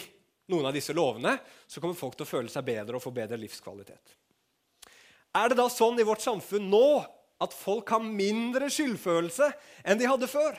noen 0.51 0.67
av 0.67 0.75
disse 0.75 0.95
lovene, 0.97 1.37
så 1.69 1.79
kommer 1.79 1.99
folk 1.99 2.17
til 2.17 2.25
å 2.25 2.31
føle 2.31 2.51
seg 2.51 2.65
bedre 2.67 2.97
og 2.97 3.03
få 3.03 3.13
bedre 3.15 3.39
livskvalitet. 3.39 4.17
Er 5.37 5.51
det 5.51 5.59
da 5.61 5.69
sånn 5.71 6.01
i 6.01 6.07
vårt 6.07 6.25
samfunn 6.25 6.67
nå 6.71 6.85
at 7.41 7.55
folk 7.55 7.89
har 7.93 8.03
mindre 8.05 8.69
skyldfølelse 8.71 9.49
enn 9.83 9.99
de 9.99 10.09
hadde 10.09 10.29
før? 10.29 10.57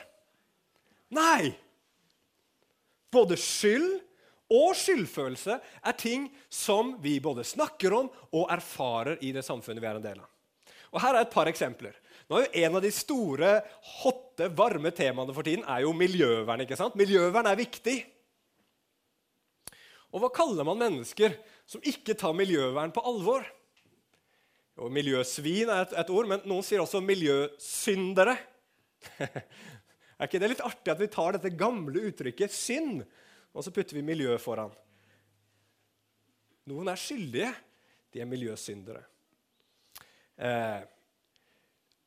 Nei! 1.13 1.53
Både 3.13 3.37
skyld 3.37 4.01
og 4.53 4.73
skyldfølelse 4.77 5.57
er 5.59 5.97
ting 5.97 6.27
som 6.51 6.95
vi 7.01 7.19
både 7.23 7.45
snakker 7.47 7.93
om 7.95 8.09
og 8.33 8.49
erfarer 8.53 9.21
i 9.25 9.31
det 9.35 9.45
samfunnet 9.45 9.81
vi 9.81 9.89
er 9.89 9.99
en 9.99 10.05
del 10.05 10.21
av. 10.21 10.29
Og 10.93 11.01
Her 11.01 11.17
er 11.17 11.25
et 11.25 11.33
par 11.33 11.49
eksempler. 11.49 11.95
Nå 12.29 12.37
er 12.37 12.45
jo 12.45 12.65
En 12.65 12.77
av 12.77 12.83
de 12.83 12.91
store, 12.93 13.53
hotte, 14.03 14.49
varme 14.53 14.91
temaene 14.95 15.33
for 15.33 15.45
tiden 15.45 15.65
er 15.65 15.81
jo 15.81 15.93
miljøvern. 15.93 16.61
ikke 16.61 16.77
sant? 16.77 16.95
Miljøvern 16.95 17.47
er 17.49 17.57
viktig. 17.59 17.97
Og 20.13 20.21
hva 20.21 20.29
kaller 20.29 20.65
man 20.67 20.77
mennesker 20.77 21.33
som 21.65 21.81
ikke 21.81 22.13
tar 22.13 22.35
miljøvern 22.37 22.93
på 22.93 23.01
alvor? 23.01 23.45
Jo, 24.77 24.87
Miljøsvin 24.89 25.69
er 25.69 25.83
et, 25.85 25.97
et 26.01 26.13
ord, 26.13 26.29
men 26.29 26.45
noen 26.49 26.65
sier 26.65 26.81
også 26.81 27.01
miljøsyndere. 27.03 28.33
er 29.23 30.25
ikke 30.25 30.41
det 30.41 30.53
litt 30.55 30.63
artig 30.65 30.93
at 30.93 31.01
vi 31.01 31.11
tar 31.13 31.37
dette 31.37 31.53
gamle 31.57 32.07
uttrykket 32.09 32.55
synd 32.55 33.03
og 33.53 33.61
så 33.61 33.73
putter 33.73 33.97
vi 33.97 34.05
miljø 34.05 34.33
foran. 34.41 34.73
Noen 36.69 36.89
er 36.89 36.99
skyldige. 36.99 37.51
De 38.13 38.21
er 38.21 38.29
miljøsyndere. 38.29 39.01
Eh, 40.37 40.81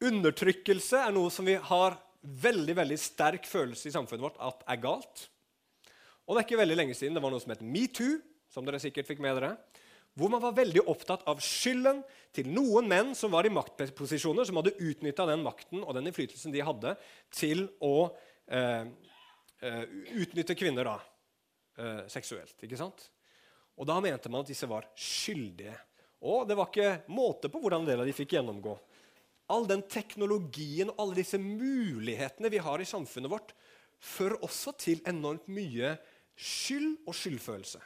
undertrykkelse 0.07 1.01
er 1.03 1.15
noe 1.15 1.31
som 1.35 1.47
vi 1.47 1.57
har 1.59 1.97
veldig 2.27 2.75
veldig 2.79 2.99
sterk 2.99 3.47
følelse 3.47 3.89
i 3.89 3.95
samfunnet 3.95 4.25
vårt 4.27 4.39
at 4.43 4.63
er 4.71 4.83
galt. 4.83 5.27
Og 6.27 6.35
det 6.35 6.43
er 6.43 6.47
ikke 6.49 6.61
veldig 6.63 6.79
lenge 6.79 6.97
siden 6.99 7.19
det 7.19 7.23
var 7.23 7.35
noe 7.35 7.43
som 7.43 7.55
het 7.55 7.63
metoo, 7.63 8.19
som 8.51 8.67
dere 8.67 8.83
sikkert 8.83 9.07
fikk 9.11 9.23
med 9.23 9.39
dere, 9.39 9.53
hvor 10.17 10.31
man 10.33 10.41
var 10.41 10.57
veldig 10.57 10.87
opptatt 10.89 11.27
av 11.29 11.43
skylden 11.45 12.01
til 12.37 12.49
noen 12.49 12.89
menn 12.89 13.13
som 13.17 13.33
var 13.33 13.47
i 13.47 13.53
maktposisjoner, 13.53 14.49
som 14.49 14.57
hadde 14.61 14.77
utnytta 14.81 15.27
den 15.29 15.45
makten 15.45 15.83
og 15.83 15.93
den 15.97 16.09
innflytelsen 16.09 16.55
de 16.55 16.65
hadde, 16.65 16.95
til 17.33 17.67
å 17.85 18.09
eh, 18.49 18.89
eh, 19.61 19.85
utnytte 20.17 20.57
kvinner. 20.57 20.89
da 20.89 20.97
eh, 21.77 22.07
seksuelt. 22.09 22.57
ikke 22.63 22.79
sant? 22.79 23.11
Og 23.77 23.87
Da 23.87 24.01
mente 24.01 24.31
man 24.33 24.45
at 24.45 24.51
disse 24.51 24.69
var 24.69 24.89
skyldige. 24.97 25.77
Og 26.27 26.49
det 26.49 26.57
var 26.57 26.71
ikke 26.71 27.13
måte 27.13 27.51
på 27.53 27.61
hvordan 27.61 27.85
en 27.85 27.91
del 27.91 28.01
av 28.01 28.09
de 28.09 28.17
fikk 28.17 28.37
gjennomgå. 28.39 28.79
all 29.49 29.63
den 29.63 29.83
teknologien 29.83 30.89
og 30.91 30.97
alle 30.99 31.15
disse 31.21 31.39
mulighetene 31.39 32.51
vi 32.51 32.59
har 32.59 32.81
i 32.81 32.85
samfunnet 32.85 33.31
vårt, 33.31 33.53
fører 34.01 34.43
også 34.43 34.73
til 34.75 34.99
enormt 35.07 35.47
mye 35.47 35.93
skyld 36.35 37.07
og 37.07 37.15
skyldfølelse. 37.15 37.79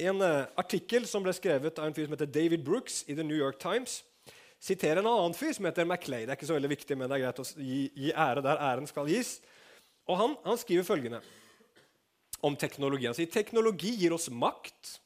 En 0.00 0.22
uh, 0.24 0.46
artikkel 0.60 1.04
som 1.08 1.24
ble 1.24 1.32
skrevet 1.36 1.76
av 1.76 1.88
en 1.88 1.96
fyr 1.96 2.06
som 2.06 2.14
heter 2.16 2.30
David 2.32 2.62
Brooks 2.64 3.02
i 3.10 3.16
The 3.16 3.24
New 3.26 3.36
York 3.36 3.58
Times, 3.60 3.98
siterer 4.60 5.02
en 5.02 5.08
annen 5.10 5.36
fyr 5.36 5.52
som 5.56 5.66
heter 5.68 5.88
Maclay. 5.88 6.24
Det 6.24 6.32
er 6.32 6.38
ikke 6.38 6.48
så 6.48 6.56
veldig 6.56 6.72
viktig, 6.72 6.96
men 6.96 7.10
det 7.10 7.18
er 7.18 7.24
greit 7.26 7.42
å 7.42 7.46
gi, 7.56 7.82
gi 7.96 8.14
ære 8.14 8.44
der 8.44 8.62
æren 8.64 8.88
skal 8.88 9.10
gis. 9.12 9.34
Og 10.08 10.16
han, 10.20 10.36
han 10.46 10.60
skriver 10.60 10.88
følgende 10.88 11.20
om 12.46 12.56
teknologi. 12.56 13.08
Han 13.10 13.16
sier 13.16 13.30
teknologi 13.32 13.92
gir 14.00 14.16
oss 14.16 14.30
makt, 14.32 14.96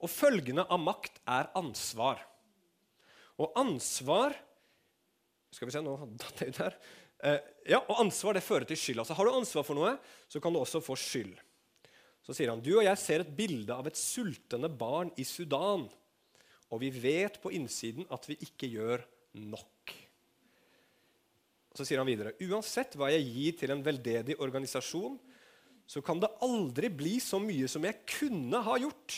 og 0.00 0.10
følgende 0.10 0.64
av 0.70 0.80
makt 0.82 1.18
er 1.28 1.50
ansvar. 1.58 2.22
Og 3.40 3.52
ansvar 3.58 4.36
Skal 5.50 5.66
vi 5.66 5.72
se, 5.74 5.80
nå 5.82 5.96
datt 6.14 6.40
jeg 6.44 6.52
ut 6.52 6.58
her. 6.62 6.74
Eh, 7.26 7.38
ja, 7.72 7.80
og 7.80 8.04
ansvar 8.04 8.36
det 8.36 8.44
fører 8.46 8.68
til 8.70 8.78
skyld. 8.78 9.00
Altså, 9.02 9.16
har 9.18 9.26
du 9.26 9.34
ansvar 9.34 9.64
for 9.66 9.74
noe, 9.74 9.96
så 10.30 10.38
kan 10.38 10.54
du 10.54 10.60
også 10.60 10.78
få 10.78 10.94
skyld. 10.94 11.32
Så 12.30 12.36
sier 12.38 12.52
han 12.52 12.60
du 12.62 12.76
og 12.76 12.84
jeg 12.86 12.98
ser 13.02 13.24
et 13.24 13.30
bilde 13.34 13.74
av 13.74 13.88
et 13.90 13.98
sultende 13.98 14.68
barn 14.70 15.08
i 15.18 15.24
Sudan. 15.26 15.88
Og 16.70 16.78
vi 16.78 16.92
vet 16.94 17.40
på 17.42 17.50
innsiden 17.58 18.06
at 18.14 18.28
vi 18.30 18.36
ikke 18.46 18.68
gjør 18.70 19.02
nok. 19.50 19.66
så 21.74 21.86
sier 21.86 21.98
han 21.98 22.06
videre 22.06 22.36
uansett 22.46 22.94
hva 22.98 23.08
jeg 23.10 23.26
gir 23.26 23.58
til 23.58 23.72
en 23.74 23.82
veldedig 23.82 24.36
organisasjon, 24.42 25.18
så 25.90 26.02
kan 26.06 26.22
det 26.22 26.30
aldri 26.46 26.90
bli 26.94 27.16
så 27.22 27.42
mye 27.42 27.66
som 27.70 27.82
jeg 27.86 27.98
kunne 28.06 28.62
ha 28.62 28.78
gjort. 28.78 29.16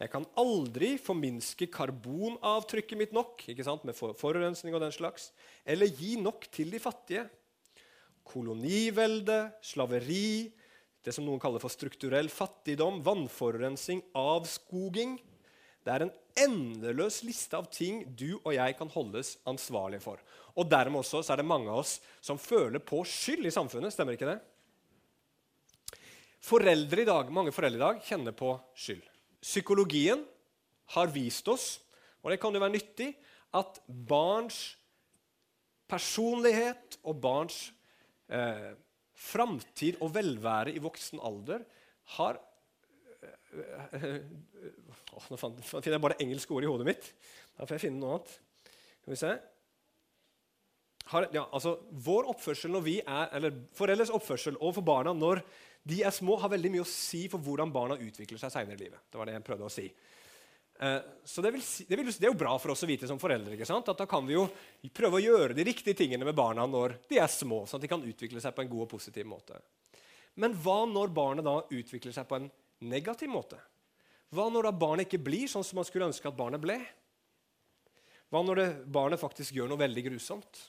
Jeg 0.00 0.12
kan 0.12 0.28
aldri 0.40 0.94
forminske 1.00 1.70
karbonavtrykket 1.72 3.00
mitt 3.00 3.16
nok 3.16 3.46
ikke 3.48 3.64
sant, 3.64 3.84
med 3.88 3.96
forurensning 3.96 4.76
og 4.76 4.84
den 4.84 4.92
slags, 4.92 5.30
eller 5.64 5.88
gi 5.88 6.18
nok 6.20 6.50
til 6.52 6.72
de 6.72 6.80
fattige. 6.84 7.24
Kolonivelde, 8.28 9.46
slaveri, 9.64 10.52
det 11.04 11.14
som 11.16 11.24
noen 11.24 11.40
kaller 11.40 11.62
for 11.62 11.72
strukturell 11.72 12.28
fattigdom, 12.32 13.00
vannforurensning, 13.04 14.02
avskoging 14.16 15.18
Det 15.80 15.92
er 15.94 16.02
en 16.04 16.12
endeløs 16.36 17.22
liste 17.24 17.56
av 17.56 17.70
ting 17.72 18.02
du 18.12 18.34
og 18.42 18.52
jeg 18.52 18.74
kan 18.76 18.90
holdes 18.92 19.38
ansvarlig 19.48 20.02
for. 20.04 20.20
Og 20.52 20.68
dermed 20.68 21.00
også 21.00 21.22
så 21.24 21.32
er 21.32 21.40
det 21.40 21.48
mange 21.48 21.72
av 21.72 21.80
oss 21.80 21.94
som 22.20 22.36
føler 22.36 22.82
på 22.84 23.00
skyld 23.08 23.48
i 23.48 23.52
samfunnet. 23.54 23.94
Stemmer 23.94 24.18
ikke 24.18 24.28
det? 24.28 24.36
Foreldre 26.44 27.00
i 27.00 27.08
dag, 27.08 27.32
Mange 27.32 27.52
foreldre 27.52 27.80
i 27.80 27.86
dag 27.86 28.04
kjenner 28.04 28.36
på 28.36 28.52
skyld. 28.76 29.02
Psykologien 29.40 30.20
har 30.92 31.08
vist 31.14 31.48
oss, 31.48 31.80
og 32.20 32.32
det 32.32 32.40
kan 32.42 32.52
jo 32.52 32.60
være 32.60 32.76
nyttig, 32.76 33.14
at 33.56 33.80
barns 33.88 34.76
personlighet 35.90 37.00
og 37.02 37.18
barns 37.22 37.70
eh, 38.28 38.76
framtid 39.20 40.00
og 40.00 40.14
velvære 40.14 40.74
i 40.74 40.82
voksen 40.82 41.20
alder 41.22 41.64
har 42.16 42.40
eh, 43.20 44.20
Nå 45.30 45.36
finner 45.36 45.92
jeg 45.92 46.02
bare 46.02 46.18
engelske 46.22 46.54
ord 46.54 46.64
i 46.64 46.70
hodet 46.70 46.86
mitt. 46.88 47.08
Da 47.56 47.66
får 47.66 47.76
jeg 47.76 47.84
finne 47.88 48.00
noe 48.00 48.16
annet. 48.16 48.36
Skal 49.00 49.12
vi 49.12 49.18
se. 49.20 49.32
Har, 51.10 51.26
ja, 51.34 51.42
altså, 51.50 51.74
vår 52.06 52.30
oppførsel 52.30 52.72
når 52.72 52.84
vi 52.86 52.94
er, 53.02 53.26
eller 53.36 53.56
Foreldres 53.76 54.12
oppførsel 54.14 54.56
overfor 54.60 54.86
barna 54.86 55.14
når 55.16 55.42
de 55.90 56.02
er 56.06 56.14
små, 56.14 56.36
har 56.38 56.52
veldig 56.52 56.70
mye 56.74 56.84
å 56.84 56.88
si 56.88 57.24
for 57.32 57.42
hvordan 57.42 57.72
barna 57.74 57.96
utvikler 57.98 58.40
seg 58.40 58.52
senere 58.52 58.76
i 58.78 58.82
livet. 58.84 59.02
Det 59.10 59.18
var 59.18 59.28
det 59.28 59.36
jeg 59.38 59.46
prøvde 59.46 59.66
å 59.66 59.72
si. 59.72 59.86
Eh, 60.80 61.00
så 61.24 61.42
det, 61.42 61.50
vil, 61.50 61.64
det, 61.88 61.96
vil, 61.96 62.06
det, 62.08 62.24
er 62.24 62.30
jo 62.30 62.38
bra 62.40 62.54
for 62.60 62.72
oss 62.72 62.86
å 62.86 62.88
vite 62.88 63.08
som 63.08 63.20
foreldre. 63.20 63.52
ikke 63.52 63.68
sant? 63.68 63.90
At 63.92 64.00
Da 64.00 64.06
kan 64.08 64.24
vi 64.24 64.38
jo 64.38 64.46
prøve 64.96 65.18
å 65.18 65.24
gjøre 65.24 65.56
de 65.56 65.66
riktige 65.68 65.98
tingene 65.98 66.24
med 66.24 66.38
barna 66.38 66.64
når 66.64 66.96
de 67.10 67.20
er 67.20 67.28
små, 67.28 67.66
sånn 67.68 67.82
at 67.82 67.84
de 67.84 67.92
kan 67.92 68.06
utvikle 68.06 68.40
seg 68.40 68.56
på 68.56 68.64
en 68.64 68.72
god 68.72 68.86
og 68.86 68.94
positiv 68.94 69.28
måte. 69.28 69.60
Men 70.40 70.56
hva 70.56 70.86
når 70.88 71.12
barnet 71.12 71.44
da 71.44 71.58
utvikler 71.68 72.16
seg 72.16 72.24
på 72.30 72.38
en 72.38 72.48
negativ 72.88 73.28
måte? 73.28 73.60
Hva 74.32 74.48
når 74.48 74.70
da 74.70 74.74
barnet 74.80 75.08
ikke 75.08 75.24
blir 75.26 75.50
sånn 75.50 75.66
som 75.66 75.80
man 75.82 75.88
skulle 75.88 76.08
ønske 76.08 76.30
at 76.30 76.38
barnet 76.38 76.62
ble? 76.62 76.78
Hva 78.30 78.44
når 78.46 78.60
det, 78.62 78.68
barnet 78.88 79.20
faktisk 79.20 79.56
gjør 79.58 79.72
noe 79.72 79.84
veldig 79.84 80.06
grusomt? 80.06 80.66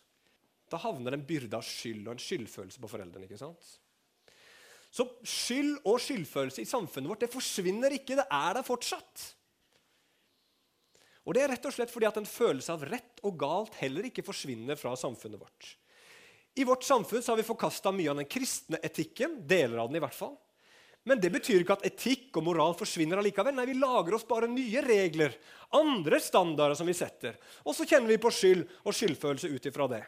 Da 0.72 0.80
havner 0.82 1.16
en 1.16 1.24
byrde 1.28 1.56
av 1.56 1.64
skyld 1.64 2.08
og 2.08 2.16
en 2.16 2.24
skyldfølelse 2.24 2.82
på 2.82 2.90
foreldrene. 2.90 3.30
ikke 3.30 3.40
sant? 3.40 3.76
Så 4.92 5.06
skyld 5.24 5.86
og 5.88 6.02
skyldfølelse 6.04 6.66
i 6.66 6.68
samfunnet 6.68 7.12
vårt 7.14 7.24
det 7.24 7.32
forsvinner 7.32 7.94
ikke. 7.96 8.18
Det 8.20 8.26
er 8.28 8.58
der 8.58 8.66
fortsatt. 8.68 9.30
Og 11.26 11.36
Det 11.36 11.44
er 11.44 11.52
rett 11.54 11.66
og 11.70 11.74
slett 11.76 11.92
fordi 11.94 12.08
at 12.10 12.18
en 12.18 12.28
følelse 12.28 12.74
av 12.74 12.86
rett 12.90 13.22
og 13.28 13.38
galt 13.40 13.76
heller 13.82 14.08
ikke 14.10 14.26
forsvinner 14.26 14.80
fra 14.80 14.96
samfunnet 14.98 15.42
vårt. 15.42 15.76
I 16.58 16.66
vårt 16.68 16.84
samfunn 16.84 17.24
har 17.28 17.38
vi 17.40 17.48
forkasta 17.48 17.94
mye 17.96 18.12
av 18.12 18.18
den 18.20 18.30
kristne 18.30 18.80
etikken. 18.84 19.48
deler 19.48 19.78
av 19.78 19.90
den 19.90 20.02
i 20.02 20.04
hvert 20.04 20.18
fall. 20.18 20.36
Men 21.04 21.18
det 21.22 21.32
betyr 21.34 21.64
ikke 21.64 21.80
at 21.80 21.86
etikk 21.88 22.36
og 22.38 22.46
moral 22.46 22.76
forsvinner 22.78 23.18
allikevel. 23.18 23.56
Nei, 23.56 23.66
Vi 23.66 23.80
lager 23.80 24.14
oss 24.14 24.28
bare 24.28 24.50
nye 24.50 24.82
regler, 24.86 25.34
andre 25.74 26.20
standarder 26.20 26.76
som 26.78 26.86
vi 26.86 26.94
setter. 26.94 27.38
Og 27.66 27.74
så 27.74 27.88
kjenner 27.90 28.08
vi 28.12 28.22
på 28.22 28.30
skyld 28.30 28.68
og 28.84 28.94
skyldfølelse 28.94 29.50
ut 29.50 29.66
ifra 29.66 29.88
det. 29.90 30.04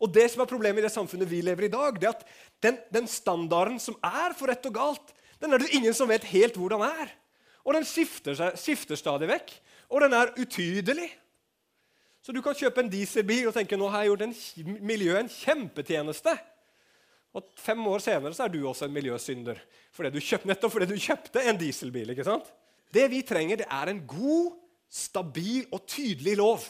Og 0.00 0.10
det 0.12 0.26
som 0.30 0.42
er 0.42 0.50
Problemet 0.50 0.82
i 0.82 0.86
det 0.86 0.92
samfunnet 0.92 1.28
vi 1.30 1.42
lever 1.42 1.66
i 1.66 1.70
i 1.70 1.72
dag, 1.72 1.98
det 1.98 2.08
er 2.08 2.16
at 2.16 2.26
den, 2.62 2.78
den, 2.90 3.06
standarden 3.06 3.78
som 3.78 3.96
er 4.02 4.34
for 4.36 4.50
rett 4.50 4.66
og 4.66 4.74
galt, 4.74 5.14
den 5.40 5.52
er 5.52 5.62
det 5.62 5.72
ingen 5.74 5.94
som 5.94 6.10
vet 6.10 6.26
helt 6.30 6.58
hvordan 6.58 6.82
er. 6.84 7.14
Og 7.64 7.74
den 7.74 7.86
skifter, 7.86 8.34
skifter 8.58 8.98
stadig 8.98 9.28
vekk. 9.30 9.52
Og 9.90 10.04
den 10.04 10.14
er 10.14 10.32
utydelig. 10.38 11.08
Så 12.20 12.34
du 12.36 12.42
kan 12.44 12.56
kjøpe 12.56 12.84
en 12.84 12.92
dieselbil 12.92 13.48
og 13.48 13.56
tenke 13.56 13.78
nå 13.80 13.88
har 13.90 14.04
jeg 14.04 14.12
gjort 14.12 14.24
en, 14.26 14.34
miljøet 14.86 15.22
en 15.22 15.32
kjempetjeneste. 15.32 16.34
Og 17.36 17.46
fem 17.58 17.80
år 17.86 18.02
senere 18.02 18.34
så 18.34 18.46
er 18.46 18.52
du 18.52 18.60
også 18.66 18.88
en 18.88 18.94
miljøsynder 18.96 19.60
fordi 19.94 20.12
du 20.14 20.20
kjøpt, 20.22 20.46
nettopp 20.46 20.74
fordi 20.74 20.86
du 20.90 21.00
kjøpte 21.00 21.42
en 21.50 21.58
dieselbil. 21.58 22.12
ikke 22.12 22.26
sant? 22.26 22.46
Det 22.94 23.06
vi 23.10 23.22
trenger, 23.26 23.62
det 23.62 23.66
er 23.70 23.90
en 23.90 24.04
god, 24.06 24.52
stabil 24.90 25.66
og 25.70 25.84
tydelig 25.86 26.36
lov. 26.38 26.64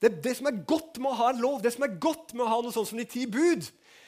Det, 0.00 0.10
det, 0.24 0.34
som 0.36 0.48
er 0.50 0.64
godt 0.68 0.98
med 1.00 1.10
å 1.12 1.18
ha 1.20 1.28
en 1.32 1.40
lov, 1.40 1.60
det 1.64 1.72
som 1.72 1.86
er 1.86 1.98
godt 2.00 2.34
med 2.36 2.44
å 2.44 2.50
ha 2.50 2.58
noe 2.64 2.74
sånt 2.74 2.90
som 2.90 3.00
de 3.00 3.06
ti 3.08 3.24
bud, 3.28 3.64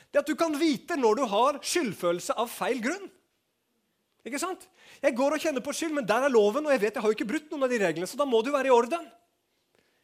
det 0.09 0.21
er 0.21 0.25
at 0.25 0.29
du 0.29 0.37
kan 0.41 0.57
vite 0.61 0.97
når 1.01 1.21
du 1.21 1.25
har 1.29 1.61
skyldfølelse 1.65 2.37
av 2.41 2.51
feil 2.53 2.83
grunn. 2.85 3.09
Ikke 4.29 4.41
sant? 4.43 4.69
Jeg 5.03 5.17
går 5.17 5.37
og 5.37 5.43
kjenner 5.43 5.65
på 5.65 5.75
skyld, 5.75 5.95
men 5.97 6.07
der 6.09 6.27
er 6.27 6.33
loven, 6.33 6.67
og 6.69 6.75
jeg 6.75 6.83
vet 6.85 6.99
jeg 6.99 7.05
har 7.05 7.13
jo 7.13 7.17
ikke 7.17 7.29
brutt 7.29 7.53
noen 7.53 7.67
av 7.67 7.73
de 7.73 7.81
reglene, 7.83 8.09
så 8.09 8.21
da 8.21 8.27
må 8.29 8.43
du 8.45 8.53
være 8.55 8.71
i 8.71 8.75
orden. 8.75 9.07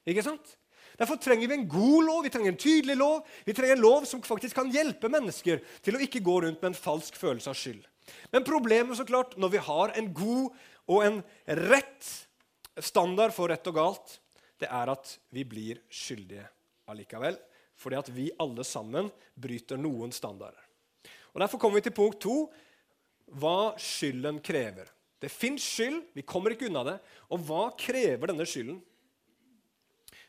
Ikke 0.08 0.24
sant? 0.24 0.56
Derfor 0.98 1.18
trenger 1.18 1.50
vi 1.50 1.56
en 1.58 1.68
god 1.68 2.06
lov, 2.06 2.20
vi 2.22 2.30
trenger 2.30 2.52
en 2.52 2.60
tydelig 2.60 2.94
lov. 2.96 3.24
Vi 3.46 3.54
trenger 3.56 3.74
en 3.74 3.82
lov 3.82 4.04
som 4.06 4.22
faktisk 4.22 4.54
kan 4.60 4.70
hjelpe 4.70 5.10
mennesker 5.10 5.62
til 5.82 5.96
å 5.96 6.02
ikke 6.04 6.22
gå 6.22 6.36
rundt 6.44 6.60
med 6.62 6.70
en 6.70 6.78
falsk 6.78 7.18
følelse 7.18 7.50
av 7.50 7.58
skyld. 7.58 7.82
Men 8.30 8.46
problemet 8.46 8.98
så 8.98 9.06
klart, 9.08 9.34
når 9.40 9.54
vi 9.56 9.64
har 9.68 9.94
en 9.98 10.12
god 10.14 10.60
og 10.92 11.00
en 11.06 11.18
rett 11.66 12.10
standard 12.84 13.34
for 13.34 13.50
rett 13.50 13.66
og 13.70 13.78
galt, 13.78 14.18
det 14.60 14.70
er 14.70 14.92
at 14.92 15.16
vi 15.34 15.42
blir 15.48 15.80
skyldige 15.90 16.46
allikevel. 16.90 17.38
Fordi 17.80 17.98
at 17.98 18.10
vi 18.14 18.28
alle 18.38 18.62
sammen 18.66 19.08
bryter 19.34 19.80
noen 19.80 20.14
standarder. 20.14 20.60
Og 21.34 21.42
Derfor 21.42 21.58
kommer 21.58 21.80
vi 21.80 21.88
til 21.88 21.96
punkt 21.96 22.20
to 22.22 22.44
hva 23.38 23.74
skylden 23.80 24.40
krever. 24.44 24.90
Det 25.20 25.30
fins 25.32 25.64
skyld, 25.64 26.02
vi 26.14 26.24
kommer 26.26 26.54
ikke 26.54 26.68
unna 26.68 26.82
det. 26.86 26.98
Og 27.32 27.40
hva 27.46 27.68
krever 27.78 28.30
denne 28.30 28.46
skylden? 28.48 28.80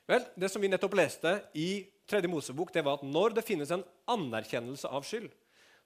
Vel, 0.08 0.24
Det 0.38 0.50
som 0.52 0.62
vi 0.62 0.70
nettopp 0.70 0.96
leste 0.98 1.34
i 1.58 1.86
3. 2.08 2.28
Mosebok, 2.30 2.72
det 2.74 2.84
var 2.86 3.00
at 3.00 3.08
når 3.08 3.36
det 3.36 3.46
finnes 3.46 3.72
en 3.74 3.84
anerkjennelse 4.08 4.88
av 4.88 5.04
skyld, 5.06 5.32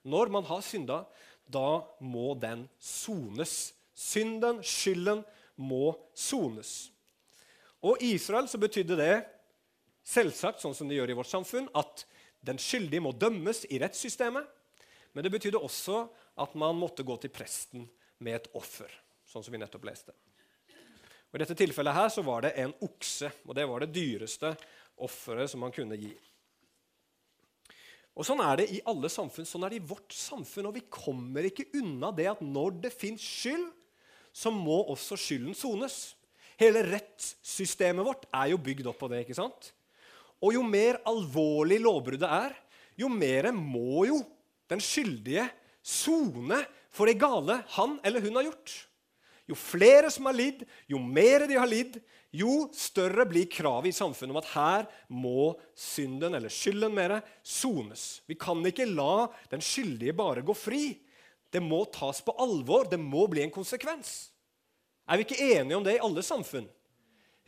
når 0.04 0.30
man 0.32 0.44
har 0.48 0.62
synda, 0.64 1.04
da 1.48 1.82
må 2.00 2.34
den 2.38 2.66
sones. 2.78 3.72
Synden, 3.96 4.62
skylden, 4.64 5.24
må 5.60 5.92
sones. 6.16 6.90
Og 7.84 8.00
i 8.00 8.14
Israel 8.16 8.48
så 8.48 8.60
betydde 8.60 8.96
det 8.96 9.16
selvsagt, 10.06 10.60
sånn 10.60 10.76
som 10.76 10.88
det 10.88 10.96
gjør 10.96 11.12
i 11.12 11.18
vårt 11.18 11.28
samfunn, 11.28 11.68
at 11.76 12.04
den 12.44 12.60
skyldige 12.60 13.04
må 13.04 13.12
dømmes 13.12 13.66
i 13.68 13.80
rettssystemet. 13.80 14.46
Men 15.12 15.26
det 15.26 15.32
betydde 15.34 15.60
også 15.60 16.06
at 16.40 16.56
man 16.58 16.78
måtte 16.78 17.04
gå 17.06 17.16
til 17.20 17.32
presten 17.34 17.86
med 18.20 18.38
et 18.38 18.50
offer, 18.56 18.90
sånn 19.28 19.44
som 19.44 19.54
vi 19.54 19.60
nettopp 19.60 19.86
leste. 19.88 20.14
Og 21.30 21.38
I 21.38 21.44
dette 21.44 21.56
tilfellet 21.58 21.94
her 21.94 22.08
så 22.10 22.24
var 22.26 22.44
det 22.46 22.56
en 22.58 22.72
okse, 22.82 23.30
og 23.46 23.54
det 23.56 23.66
var 23.70 23.84
det 23.84 23.94
dyreste 23.94 24.50
offeret 25.00 25.52
som 25.52 25.62
man 25.62 25.74
kunne 25.74 25.98
gi. 26.00 26.10
Og 28.18 28.26
Sånn 28.26 28.42
er 28.44 28.58
det 28.60 28.70
i 28.74 28.80
alle 28.90 29.08
samfunn. 29.08 29.46
Sånn 29.48 29.62
er 29.64 29.72
det 29.72 29.78
i 29.78 29.88
vårt 29.92 30.12
samfunn. 30.12 30.66
Og 30.68 30.74
vi 30.76 30.82
kommer 30.92 31.46
ikke 31.46 31.70
unna 31.78 32.10
det 32.12 32.26
at 32.28 32.42
når 32.44 32.80
det 32.82 32.90
fins 32.92 33.22
skyld, 33.24 33.70
så 34.34 34.52
må 34.52 34.82
også 34.92 35.16
skylden 35.18 35.56
sones. 35.56 36.16
Hele 36.60 36.82
rettssystemet 36.84 38.04
vårt 38.04 38.26
er 38.36 38.50
jo 38.52 38.58
bygd 38.60 38.90
opp 38.90 38.98
på 39.00 39.08
det. 39.08 39.22
ikke 39.24 39.38
sant? 39.38 39.70
Og 40.42 40.52
jo 40.56 40.64
mer 40.66 41.00
alvorlig 41.08 41.78
lovbruddet 41.80 42.28
er, 42.28 42.52
jo 43.00 43.08
mer 43.08 43.48
må 43.56 44.04
jo 44.10 44.20
den 44.68 44.82
skyldige 44.84 45.46
sone 45.82 46.60
for 46.90 47.08
det 47.08 47.18
gale 47.20 47.60
han 47.76 47.98
eller 48.04 48.24
hun 48.24 48.38
har 48.38 48.48
gjort. 48.50 48.74
Jo 49.50 49.56
flere 49.58 50.10
som 50.12 50.28
har 50.28 50.36
lidd, 50.36 50.62
jo 50.86 51.00
mer 51.02 51.46
de 51.50 51.58
har 51.58 51.68
lidd, 51.70 51.96
jo 52.30 52.68
større 52.76 53.24
blir 53.26 53.48
kravet 53.50 53.90
i 53.90 53.96
samfunnet 53.96 54.30
om 54.30 54.38
at 54.38 54.50
her 54.52 54.86
må 55.10 55.56
synden, 55.74 56.36
eller 56.38 56.52
skylden 56.52 56.94
mere, 56.94 57.18
sones. 57.42 58.20
Vi 58.30 58.36
kan 58.38 58.62
ikke 58.66 58.86
la 58.86 59.26
den 59.50 59.64
skyldige 59.64 60.14
bare 60.14 60.44
gå 60.46 60.54
fri. 60.54 60.84
Det 61.50 61.62
må 61.62 61.82
tas 61.90 62.22
på 62.22 62.36
alvor. 62.38 62.86
Det 62.86 63.00
må 63.02 63.26
bli 63.26 63.42
en 63.42 63.54
konsekvens. 63.54 64.30
Er 65.10 65.18
vi 65.18 65.26
ikke 65.26 65.42
enige 65.58 65.80
om 65.80 65.86
det 65.86 65.96
i 65.96 66.04
alle 66.06 66.22
samfunn? 66.22 66.68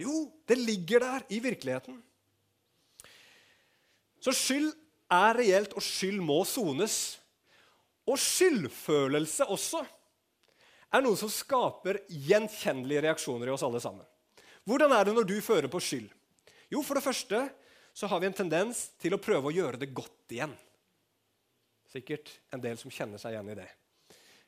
Jo, 0.02 0.26
det 0.50 0.58
ligger 0.58 1.04
der 1.04 1.26
i 1.30 1.38
virkeligheten. 1.38 2.00
Så 4.22 4.34
skyld 4.34 4.72
er 5.12 5.38
reelt, 5.38 5.76
og 5.78 5.82
skyld 5.86 6.18
må 6.26 6.40
sones. 6.48 7.21
Og 8.10 8.18
skyldfølelse 8.18 9.46
også 9.52 9.82
er 10.92 11.04
noe 11.04 11.18
som 11.18 11.30
skaper 11.32 12.02
gjenkjennelige 12.10 13.04
reaksjoner 13.06 13.48
i 13.48 13.54
oss 13.54 13.64
alle 13.66 13.80
sammen. 13.82 14.06
Hvordan 14.68 14.94
er 14.94 15.06
det 15.08 15.14
når 15.16 15.28
du 15.28 15.36
fører 15.42 15.70
på 15.70 15.80
skyld? 15.82 16.10
Jo, 16.72 16.82
for 16.86 16.98
det 16.98 17.04
første 17.04 17.44
så 17.92 18.08
har 18.08 18.22
vi 18.22 18.28
en 18.28 18.36
tendens 18.36 18.86
til 19.00 19.14
å 19.14 19.20
prøve 19.20 19.50
å 19.50 19.54
gjøre 19.54 19.80
det 19.80 19.92
godt 19.94 20.34
igjen. 20.34 20.52
Sikkert 21.92 22.30
en 22.54 22.62
del 22.62 22.78
som 22.80 22.92
kjenner 22.92 23.20
seg 23.20 23.34
igjen 23.34 23.50
i 23.52 23.56
det. 23.58 23.68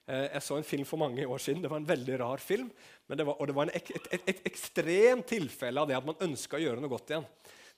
Eh, 0.07 0.27
jeg 0.35 0.45
så 0.45 0.59
en 0.59 0.67
film 0.67 0.87
for 0.89 1.01
mange 1.01 1.27
år 1.27 1.43
siden. 1.43 1.63
Det 1.65 1.71
var 1.73 1.83
en 1.83 1.89
veldig 1.89 2.19
rar 2.21 2.41
film. 2.41 2.71
Det 3.09 3.27
var, 3.27 3.37
og 3.37 3.49
det 3.49 3.57
var 3.57 3.73
et, 3.73 3.91
et, 3.93 4.09
et, 4.17 4.31
et 4.33 4.47
ekstremt 4.49 5.29
tilfelle 5.29 5.81
av 5.81 5.91
det 5.91 5.99
at 5.99 6.07
man 6.09 6.21
ønska 6.25 6.59
å 6.59 6.63
gjøre 6.65 6.81
noe 6.81 6.93
godt 6.93 7.13
igjen. 7.13 7.27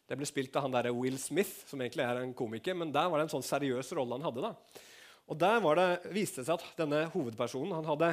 Det 0.06 0.18
ble 0.18 0.28
spilt 0.28 0.54
av 0.58 0.66
han 0.66 0.74
der 0.74 0.92
Will 0.94 1.18
Smith, 1.18 1.64
som 1.66 1.80
egentlig 1.82 2.04
er 2.06 2.20
en 2.22 2.34
komiker. 2.36 2.76
Men 2.78 2.92
der 2.94 3.08
var 3.10 3.18
det 3.18 3.26
en 3.26 3.34
sånn 3.38 3.46
seriøs 3.46 3.90
rolle 3.98 4.18
han 4.18 4.26
hadde. 4.28 4.52
da. 4.52 4.84
Og 5.26 5.38
Der 5.38 5.60
det, 5.60 6.12
viste 6.14 6.42
det 6.42 6.46
seg 6.48 6.60
at 6.60 6.78
denne 6.78 7.06
hovedpersonen 7.10 7.74
han 7.74 7.88
hadde 7.88 8.12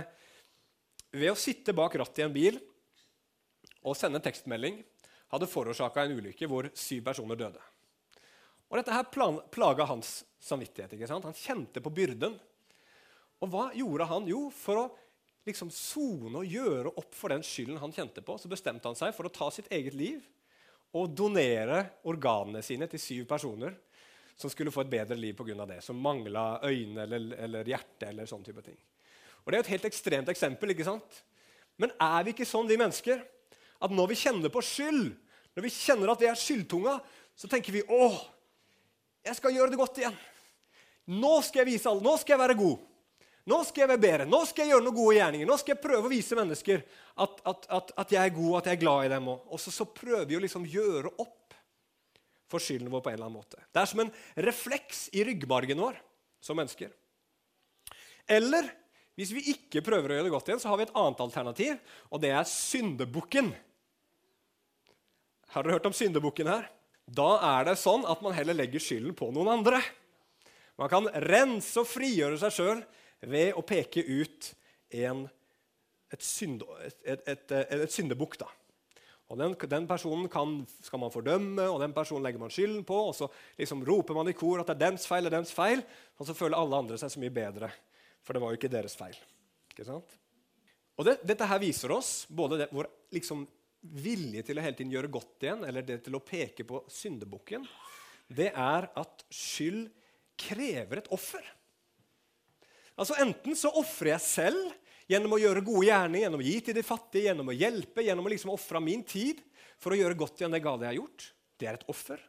ved 1.13 1.29
å 1.29 1.37
sitte 1.37 1.75
bak 1.77 1.93
rattet 1.99 2.23
i 2.23 2.25
en 2.25 2.33
bil 2.33 2.57
og 3.83 3.97
sende 3.97 4.21
tekstmelding 4.23 4.79
hadde 5.33 5.49
forårsaka 5.49 6.05
en 6.05 6.15
ulykke 6.17 6.49
hvor 6.49 6.69
syv 6.77 7.03
personer 7.05 7.37
døde. 7.37 7.61
Og 8.69 8.79
Dette 8.79 8.95
her 8.95 9.05
plaga 9.53 9.85
hans 9.85 10.23
samvittighet. 10.41 10.95
ikke 10.95 11.09
sant? 11.09 11.27
Han 11.27 11.37
kjente 11.37 11.81
på 11.83 11.93
byrden. 11.93 12.39
Og 13.43 13.51
hva 13.53 13.67
gjorde 13.77 14.07
han? 14.09 14.25
Jo, 14.29 14.47
for 14.49 14.81
å 14.81 14.85
liksom 15.45 15.69
sone 15.73 16.41
og 16.41 16.47
gjøre 16.49 16.93
opp 16.97 17.13
for 17.13 17.33
den 17.33 17.43
skylden 17.45 17.77
han 17.81 17.93
kjente 17.93 18.23
på, 18.25 18.37
så 18.39 18.49
bestemte 18.49 18.89
han 18.89 18.97
seg 18.97 19.13
for 19.13 19.27
å 19.27 19.33
ta 19.33 19.49
sitt 19.53 19.69
eget 19.73 19.93
liv 19.97 20.23
og 20.93 21.13
donere 21.17 21.83
organene 22.09 22.63
sine 22.65 22.87
til 22.89 23.01
syv 23.01 23.27
personer 23.29 23.75
som 24.35 24.49
skulle 24.49 24.73
få 24.73 24.83
et 24.83 24.91
bedre 24.91 25.17
liv 25.19 25.35
pga. 25.37 25.65
det. 25.65 25.81
Som 25.83 26.01
mangla 26.01 26.59
øyne 26.63 27.03
eller, 27.03 27.35
eller 27.37 27.69
hjerte 27.69 28.09
eller 28.09 28.25
sånne 28.25 28.45
type 28.45 28.61
ting. 28.65 28.77
Og 29.43 29.51
Det 29.51 29.57
er 29.57 29.63
et 29.63 29.73
helt 29.75 29.85
ekstremt 29.85 30.29
eksempel. 30.29 30.71
ikke 30.71 30.87
sant? 30.87 31.23
Men 31.77 31.91
er 31.99 32.23
vi 32.23 32.33
ikke 32.33 32.47
sånn, 32.47 32.67
vi 32.69 32.77
mennesker, 32.77 33.23
at 33.83 33.91
når 33.91 34.07
vi 34.13 34.15
kjenner 34.15 34.49
på 34.53 34.61
skyld, 34.63 35.11
når 35.55 35.65
vi 35.65 35.73
kjenner 35.73 36.13
at 36.13 36.21
vi 36.21 36.29
er 36.29 36.39
skyldtunga, 36.39 36.99
så 37.35 37.49
tenker 37.49 37.73
vi 37.73 37.83
åh, 37.89 38.21
jeg 39.25 39.35
skal 39.39 39.55
gjøre 39.55 39.73
det 39.73 39.79
godt 39.79 39.99
igjen. 40.01 40.15
Nå 41.13 41.41
skal 41.43 41.63
jeg 41.63 41.73
vise 41.73 41.89
alle, 41.89 42.03
nå 42.03 42.15
skal 42.19 42.35
jeg 42.35 42.43
være 42.43 42.59
god. 42.59 42.89
Nå 43.51 43.57
skal 43.67 43.83
jeg 43.83 43.91
være 43.91 44.03
bedre, 44.05 44.25
nå 44.29 44.39
skal 44.47 44.63
jeg 44.63 44.71
gjøre 44.71 44.85
noen 44.85 44.95
gode 44.95 45.15
gjerninger. 45.17 45.47
Nå 45.49 45.55
skal 45.59 45.73
jeg 45.73 45.83
prøve 45.83 46.07
å 46.07 46.11
vise 46.11 46.37
mennesker 46.39 46.83
at, 47.19 47.41
at, 47.43 47.65
at, 47.75 47.89
at 48.05 48.13
jeg 48.15 48.29
er 48.29 48.35
god, 48.37 48.53
at 48.59 48.69
jeg 48.69 48.77
er 48.77 48.83
glad 48.85 49.07
i 49.07 49.11
dem. 49.11 49.27
Og 49.33 49.59
så, 49.59 49.73
så 49.73 49.87
prøver 49.89 50.29
vi 50.29 50.37
å 50.37 50.43
liksom 50.43 50.67
gjøre 50.69 51.11
opp 51.19 51.42
for 52.53 52.63
skylden 52.63 52.91
vår 52.93 53.03
på 53.03 53.11
en 53.11 53.17
eller 53.17 53.29
annen 53.29 53.41
måte. 53.41 53.59
Det 53.73 53.81
er 53.81 53.89
som 53.89 54.03
en 54.03 54.13
refleks 54.45 55.07
i 55.13 55.25
ryggmargen 55.27 55.81
vår 55.81 55.99
som 56.43 56.57
mennesker. 56.59 56.93
Eller 58.29 58.69
hvis 59.19 59.33
vi 59.35 59.43
ikke 59.53 59.83
prøver 59.85 60.09
å 60.09 60.17
gjøre 60.17 60.27
det 60.29 60.33
godt 60.33 60.49
igjen, 60.49 60.61
så 60.63 60.71
har 60.71 60.79
vi 60.79 60.87
et 60.87 60.95
annet 60.97 61.21
alternativ, 61.21 61.75
og 62.09 62.21
det 62.23 62.31
er 62.33 62.49
syndebukken. 62.49 63.51
Har 65.53 65.65
dere 65.65 65.77
hørt 65.77 65.89
om 65.89 65.93
syndebukken 65.93 66.49
her? 66.49 66.65
Da 67.05 67.35
er 67.59 67.67
det 67.67 67.77
sånn 67.81 68.07
at 68.09 68.23
man 68.25 68.33
heller 68.33 68.57
legger 68.57 68.81
skylden 68.81 69.13
på 69.17 69.29
noen 69.35 69.51
andre. 69.59 69.83
Man 70.79 70.89
kan 70.89 71.09
rense 71.27 71.77
og 71.81 71.89
frigjøre 71.89 72.39
seg 72.41 72.55
sjøl 72.55 72.81
ved 73.29 73.53
å 73.59 73.61
peke 73.65 74.01
ut 74.01 74.49
en, 75.03 75.27
et, 76.09 76.23
synd, 76.25 76.63
et, 77.05 77.27
et, 77.29 77.53
et 77.53 77.93
syndebukk. 77.93 78.39
Og 79.31 79.39
den, 79.39 79.55
den, 79.69 79.87
personen 79.89 80.27
kan, 80.29 80.59
skal 80.83 80.99
man 81.01 81.13
fordømme, 81.13 81.63
og 81.71 81.79
den 81.81 81.93
personen 81.95 82.25
legger 82.25 82.41
man 82.41 82.51
skylden 82.53 82.83
på. 82.85 82.97
Og 83.09 83.15
så 83.17 83.29
liksom 83.57 83.81
roper 83.87 84.17
man 84.17 84.29
i 84.29 84.35
kor 84.37 84.61
at 84.61 84.69
det 84.69 84.75
er 84.75 84.83
dems 84.87 85.07
feil, 85.09 85.25
det 85.25 85.31
er 85.31 85.39
dems 85.39 85.55
feil, 85.55 85.81
og 86.19 86.27
så 86.27 86.35
føler 86.37 86.59
alle 86.59 86.83
andre 86.83 86.99
seg 87.01 87.13
så 87.13 87.23
mye 87.23 87.33
bedre 87.33 87.71
for 88.23 88.35
det 88.35 88.43
var 88.43 88.53
jo 88.53 88.59
ikke 88.59 88.71
deres 88.71 88.95
feil. 88.97 89.17
Ikke 89.71 89.85
sant? 89.87 90.15
Og 90.97 91.07
det, 91.07 91.17
Dette 91.27 91.47
her 91.49 91.61
viser 91.61 91.91
oss 91.95 92.23
både 92.29 92.61
det, 92.63 92.69
vår 92.73 92.87
liksom, 93.15 93.43
vilje 94.03 94.45
til 94.47 94.59
å 94.59 94.63
hele 94.63 94.77
tiden 94.77 94.93
gjøre 94.93 95.11
godt 95.11 95.43
igjen, 95.43 95.65
eller 95.67 95.85
det 95.85 95.99
til 96.05 96.15
å 96.15 96.23
peke 96.23 96.65
på 96.67 96.83
syndebukken, 96.91 97.65
det 98.33 98.51
er 98.53 98.87
at 98.99 99.25
skyld 99.33 99.89
krever 100.39 101.01
et 101.01 101.11
offer. 101.13 101.43
Altså 102.93 103.17
Enten 103.21 103.57
så 103.57 103.73
ofrer 103.81 104.13
jeg 104.13 104.23
selv 104.23 104.71
gjennom 105.11 105.35
å 105.35 105.41
gjøre 105.41 105.63
gode 105.65 105.87
gjerninger, 105.87 106.25
gjennom 106.25 106.43
å 106.43 106.47
gi 106.47 106.57
til 106.67 106.77
de 106.77 106.85
fattige, 106.85 107.27
gjennom 107.29 107.49
å 107.51 107.57
hjelpe, 107.57 108.05
gjennom 108.05 108.27
å 108.27 108.33
liksom 108.33 108.53
ofre 108.53 108.81
min 108.83 109.03
tid 109.07 109.41
for 109.81 109.93
å 109.93 109.99
gjøre 109.99 110.19
godt 110.19 110.41
igjen 110.41 110.53
det 110.53 110.63
gale 110.63 110.85
jeg 110.85 110.93
har 110.93 111.01
gjort. 111.01 111.27
Det 111.59 111.69
er 111.69 111.79
et 111.79 111.89
offer. 111.91 112.21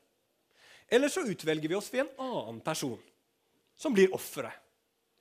Eller 0.92 1.12
så 1.12 1.24
utvelger 1.26 1.70
vi 1.70 1.78
oss 1.78 1.92
ved 1.92 2.04
en 2.04 2.26
annen 2.26 2.60
person 2.64 2.98
som 3.78 3.94
blir 3.94 4.12
offeret. 4.14 4.60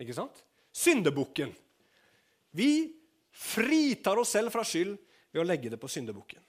Ikke 0.02 0.16
sant? 0.18 0.42
syndebukken. 0.74 1.54
Vi 2.52 2.94
fritar 3.32 4.18
oss 4.18 4.34
selv 4.34 4.54
fra 4.54 4.66
skyld 4.66 4.98
ved 5.32 5.42
å 5.42 5.46
legge 5.48 5.72
det 5.74 5.80
på 5.82 5.90
syndebukken. 5.90 6.43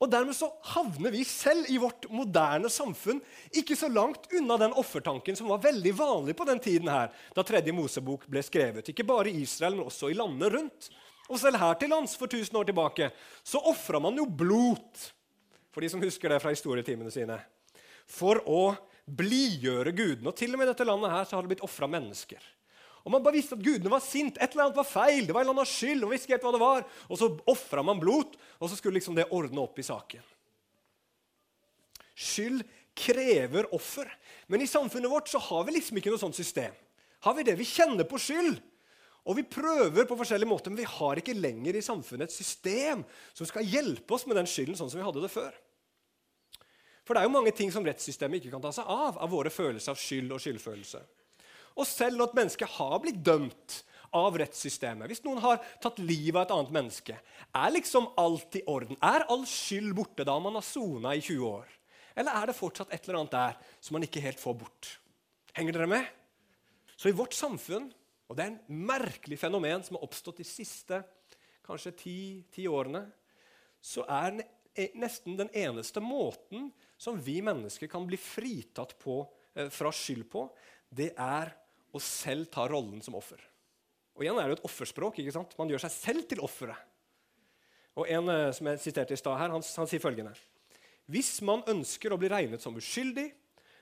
Og 0.00 0.08
Dermed 0.08 0.32
så 0.32 0.48
havner 0.72 1.12
vi 1.12 1.20
selv 1.28 1.68
i 1.68 1.76
vårt 1.80 2.06
moderne 2.08 2.70
samfunn 2.72 3.18
ikke 3.60 3.76
så 3.76 3.90
langt 3.92 4.30
unna 4.32 4.56
den 4.62 4.72
offertanken 4.80 5.36
som 5.36 5.50
var 5.52 5.60
veldig 5.66 5.92
vanlig 5.98 6.34
på 6.38 6.46
den 6.48 6.62
tiden 6.62 6.88
her, 6.88 7.10
da 7.36 7.44
tredje 7.44 7.74
Mosebok 7.76 8.24
ble 8.30 8.40
skrevet. 8.44 8.88
Ikke 8.88 9.04
bare 9.04 9.28
i 9.28 9.42
Israel, 9.42 9.76
men 9.76 9.90
også 9.90 10.08
i 10.08 10.16
landene 10.16 10.48
rundt. 10.56 10.88
Og 11.28 11.38
selv 11.38 11.60
her 11.60 11.76
til 11.78 11.92
lands 11.92 12.16
for 12.16 12.32
1000 12.32 12.56
år 12.58 12.70
tilbake 12.70 13.10
så 13.44 13.60
ofra 13.70 14.00
man 14.02 14.16
jo 14.16 14.24
blod, 14.24 15.04
for 15.70 15.84
de 15.84 15.92
som 15.92 16.00
husker 16.02 16.32
det 16.32 16.40
fra 16.42 16.54
historietimene 16.54 17.12
sine, 17.12 17.36
for 18.08 18.40
å 18.48 18.72
blidgjøre 19.04 19.92
gudene. 19.92 20.32
Og 20.32 20.38
til 20.38 20.54
og 20.54 20.62
med 20.62 20.70
i 20.70 20.72
dette 20.72 20.88
landet 20.88 21.12
her 21.12 21.28
så 21.28 21.36
har 21.36 21.44
det 21.44 21.52
blitt 21.52 21.66
ofra 21.66 21.90
mennesker. 21.90 22.40
Og 23.04 23.12
Man 23.14 23.22
bare 23.24 23.38
visste 23.38 23.56
at 23.56 23.64
gudene 23.64 23.92
var 23.92 24.02
sint. 24.04 24.36
Et 24.36 24.52
eller 24.52 24.68
annet 24.68 24.80
var 24.80 24.88
feil. 24.88 25.26
det 25.26 25.34
var 25.34 25.42
en 25.42 25.48
eller 25.48 25.62
annen 25.62 25.72
skyld, 25.72 26.04
og 26.04 26.12
visste 26.12 26.28
ikke 26.28 26.36
helt 26.38 26.48
hva 26.48 26.52
det 26.56 26.64
var. 26.64 26.84
Og 27.08 27.20
så 27.20 27.30
ofra 27.48 27.84
man 27.86 28.00
blod, 28.02 28.36
og 28.58 28.68
så 28.68 28.76
skulle 28.76 28.98
liksom 29.00 29.16
det 29.16 29.30
ordne 29.30 29.62
opp 29.62 29.78
i 29.80 29.86
saken. 29.86 30.26
Skyld 32.14 32.64
krever 32.96 33.70
offer. 33.74 34.10
Men 34.52 34.60
i 34.60 34.68
samfunnet 34.68 35.10
vårt 35.10 35.30
så 35.32 35.40
har 35.40 35.64
vi 35.64 35.78
liksom 35.78 36.00
ikke 36.00 36.12
noe 36.12 36.20
sånt 36.20 36.36
system. 36.36 36.74
Har 37.24 37.36
vi 37.36 37.46
det? 37.46 37.56
Vi 37.56 37.68
kjenner 37.68 38.08
på 38.08 38.20
skyld. 38.20 38.60
Og 39.28 39.36
vi 39.36 39.44
prøver 39.44 40.06
på 40.08 40.16
forskjellige 40.16 40.48
måter, 40.48 40.72
men 40.72 40.80
vi 40.80 40.88
har 40.88 41.18
ikke 41.20 41.36
lenger 41.36 41.76
i 41.76 41.84
samfunnet 41.84 42.30
et 42.30 42.34
system 42.34 43.02
som 43.36 43.48
skal 43.48 43.68
hjelpe 43.68 44.16
oss 44.16 44.24
med 44.26 44.38
den 44.40 44.48
skylden 44.48 44.78
sånn 44.78 44.88
som 44.88 45.00
vi 45.00 45.04
hadde 45.04 45.20
det 45.20 45.32
før. 45.32 45.52
For 47.04 47.14
det 47.14 47.20
er 47.20 47.28
jo 47.28 47.34
mange 47.34 47.52
ting 47.56 47.72
som 47.74 47.84
rettssystemet 47.84 48.40
ikke 48.40 48.54
kan 48.54 48.64
ta 48.64 48.72
seg 48.74 48.88
av, 48.88 49.18
av 49.20 49.30
våre 49.32 49.52
følelser 49.52 49.92
av 49.92 50.00
skyld 50.00 50.32
og 50.32 50.40
skyldfølelse. 50.40 51.02
Og 51.80 51.88
selv 51.88 52.20
når 52.20 52.30
et 52.30 52.38
menneske 52.42 52.68
har 52.76 52.98
blitt 53.00 53.22
dømt 53.24 53.80
av 54.16 54.36
rettssystemet, 54.40 55.06
hvis 55.08 55.22
noen 55.24 55.40
har 55.42 55.60
tatt 55.82 56.00
livet 56.02 56.36
av 56.36 56.44
et 56.44 56.54
annet 56.56 56.74
menneske, 56.74 57.16
er 57.16 57.74
liksom 57.74 58.10
alt 58.20 58.58
i 58.58 58.64
orden? 58.68 58.98
Er 59.00 59.24
all 59.30 59.46
skyld 59.48 59.94
borte 59.96 60.26
da 60.26 60.36
man 60.42 60.58
har 60.58 60.66
sona 60.66 61.14
i 61.16 61.22
20 61.22 61.46
år? 61.46 61.70
Eller 62.18 62.36
er 62.36 62.50
det 62.50 62.58
fortsatt 62.58 62.90
et 62.92 63.06
eller 63.06 63.20
annet 63.20 63.36
der 63.36 63.76
som 63.80 63.96
man 63.96 64.04
ikke 64.04 64.22
helt 64.24 64.42
får 64.42 64.58
bort? 64.60 64.90
Henger 65.56 65.78
dere 65.78 65.90
med? 65.90 66.10
Så 67.00 67.08
i 67.08 67.16
vårt 67.16 67.32
samfunn, 67.32 67.88
og 68.28 68.36
det 68.36 68.44
er 68.44 68.52
en 68.52 68.84
merkelig 68.90 69.38
fenomen 69.40 69.82
som 69.86 69.96
har 69.96 70.04
oppstått 70.04 70.42
de 70.42 70.46
siste 70.46 71.00
kanskje 71.64 71.94
ti, 71.96 72.66
årene, 72.68 73.06
så 73.80 74.04
er 74.10 74.42
nesten 74.98 75.38
den 75.38 75.50
eneste 75.56 76.02
måten 76.04 76.68
som 77.00 77.16
vi 77.22 77.38
mennesker 77.44 77.88
kan 77.90 78.04
bli 78.06 78.18
fritatt 78.20 78.96
på, 79.00 79.22
eh, 79.54 79.70
fra 79.72 79.92
skyld 79.94 80.26
på, 80.30 80.44
det 80.90 81.12
er 81.16 81.54
å 81.92 82.02
selv 82.02 82.50
tar 82.52 82.70
rollen 82.72 83.02
som 83.04 83.16
offer. 83.18 83.40
Og 84.16 84.24
igjen 84.24 84.38
er 84.38 84.48
det 84.48 84.54
jo 84.54 84.60
et 84.60 84.68
offerspråk. 84.68 85.18
ikke 85.20 85.34
sant? 85.34 85.56
Man 85.58 85.70
gjør 85.72 85.84
seg 85.86 85.94
selv 85.94 86.26
til 86.28 86.42
offeret. 86.44 86.88
Og 87.98 88.08
En 88.08 88.30
eh, 88.30 88.52
som 88.54 88.68
jeg 88.70 88.82
siterte 88.84 89.16
i 89.16 89.20
stad 89.20 89.38
her, 89.40 89.52
han, 89.52 89.64
han 89.64 89.90
sier 89.90 90.02
følgende 90.02 90.34
Hvis 91.10 91.40
man 91.46 91.64
ønsker 91.68 92.12
å 92.12 92.18
bli 92.20 92.30
regnet 92.30 92.62
som 92.62 92.76
uskyldig, 92.78 93.26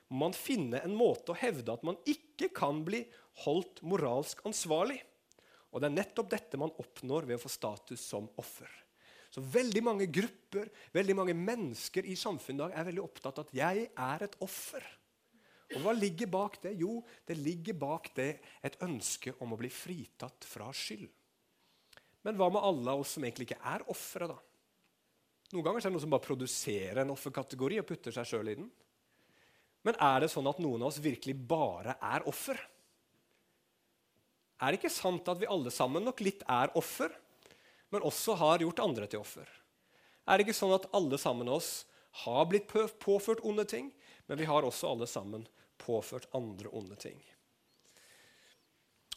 må 0.09 0.25
man 0.25 0.33
finne 0.33 0.81
en 0.81 0.95
måte 0.97 1.33
å 1.33 1.37
hevde 1.37 1.73
at 1.73 1.83
man 1.85 1.99
ikke 2.09 2.49
kan 2.55 2.81
bli 2.85 3.03
holdt 3.45 3.83
moralsk 3.85 4.41
ansvarlig. 4.47 4.97
Og 5.69 5.81
det 5.81 5.89
er 5.89 5.97
nettopp 5.99 6.31
dette 6.31 6.57
man 6.57 6.73
oppnår 6.81 7.27
ved 7.29 7.37
å 7.37 7.43
få 7.43 7.51
status 7.53 8.01
som 8.01 8.25
offer. 8.41 8.69
Så 9.29 9.43
veldig 9.45 9.83
mange 9.85 10.07
grupper, 10.09 10.71
veldig 10.95 11.15
mange 11.19 11.35
mennesker 11.37 12.07
i 12.09 12.15
samfunnet 12.17 12.57
i 12.57 12.63
dag 12.63 12.79
er 12.79 12.87
veldig 12.87 13.03
opptatt 13.03 13.37
av 13.37 13.45
at 13.45 13.53
jeg 13.59 13.85
er 13.93 14.25
et 14.25 14.37
offer. 14.41 14.87
Og 15.77 15.83
hva 15.83 15.93
ligger 15.93 16.29
bak 16.31 16.57
det? 16.63 16.73
Jo, 16.81 16.99
det 17.29 17.37
ligger 17.37 17.77
bak 17.77 18.09
det 18.17 18.29
et 18.65 18.77
ønske 18.85 19.35
om 19.43 19.53
å 19.53 19.59
bli 19.59 19.69
fritatt 19.69 20.47
fra 20.49 20.71
skyld. 20.73 21.09
Men 22.25 22.37
hva 22.39 22.49
med 22.51 22.65
alle 22.65 22.95
oss 22.99 23.15
som 23.15 23.23
egentlig 23.23 23.51
ikke 23.51 23.61
er 23.71 23.85
ofre, 23.91 24.27
da? 24.31 24.37
Noen 25.53 25.65
ganger 25.65 25.79
er 25.81 25.87
det 25.87 25.93
noen 25.95 26.03
som 26.03 26.13
bare 26.13 26.25
produserer 26.25 27.01
en 27.03 27.13
offerkategori 27.13 27.79
og 27.81 27.87
putter 27.89 28.13
seg 28.13 28.27
sjøl 28.27 28.51
i 28.51 28.57
den. 28.59 28.67
Men 29.87 29.95
er 30.03 30.25
det 30.25 30.31
sånn 30.33 30.49
at 30.49 30.59
noen 30.61 30.83
av 30.83 30.91
oss 30.91 30.99
virkelig 31.01 31.37
bare 31.49 31.95
er 32.03 32.25
offer? 32.29 32.59
Er 34.59 34.71
det 34.71 34.81
ikke 34.81 34.91
sant 34.91 35.29
at 35.31 35.39
vi 35.39 35.47
alle 35.49 35.71
sammen 35.71 36.03
nok 36.05 36.19
litt 36.25 36.43
er 36.51 36.73
offer, 36.77 37.13
men 37.89 38.05
også 38.05 38.35
har 38.41 38.65
gjort 38.65 38.83
andre 38.83 39.07
til 39.09 39.23
offer? 39.23 39.47
Er 40.27 40.37
det 40.37 40.45
ikke 40.45 40.59
sånn 40.59 40.75
at 40.75 40.89
alle 40.93 41.17
sammen 41.17 41.47
av 41.49 41.61
oss 41.61 41.71
har 42.25 42.43
blitt 42.49 42.67
påført 42.69 43.41
onde 43.47 43.65
ting, 43.69 43.87
men 44.27 44.37
vi 44.37 44.49
har 44.49 44.65
også 44.67 44.91
alle 44.91 45.07
sammen 45.09 45.47
påført 45.79 46.29
andre 46.35 46.71
onde 46.75 46.97
ting? 46.99 47.19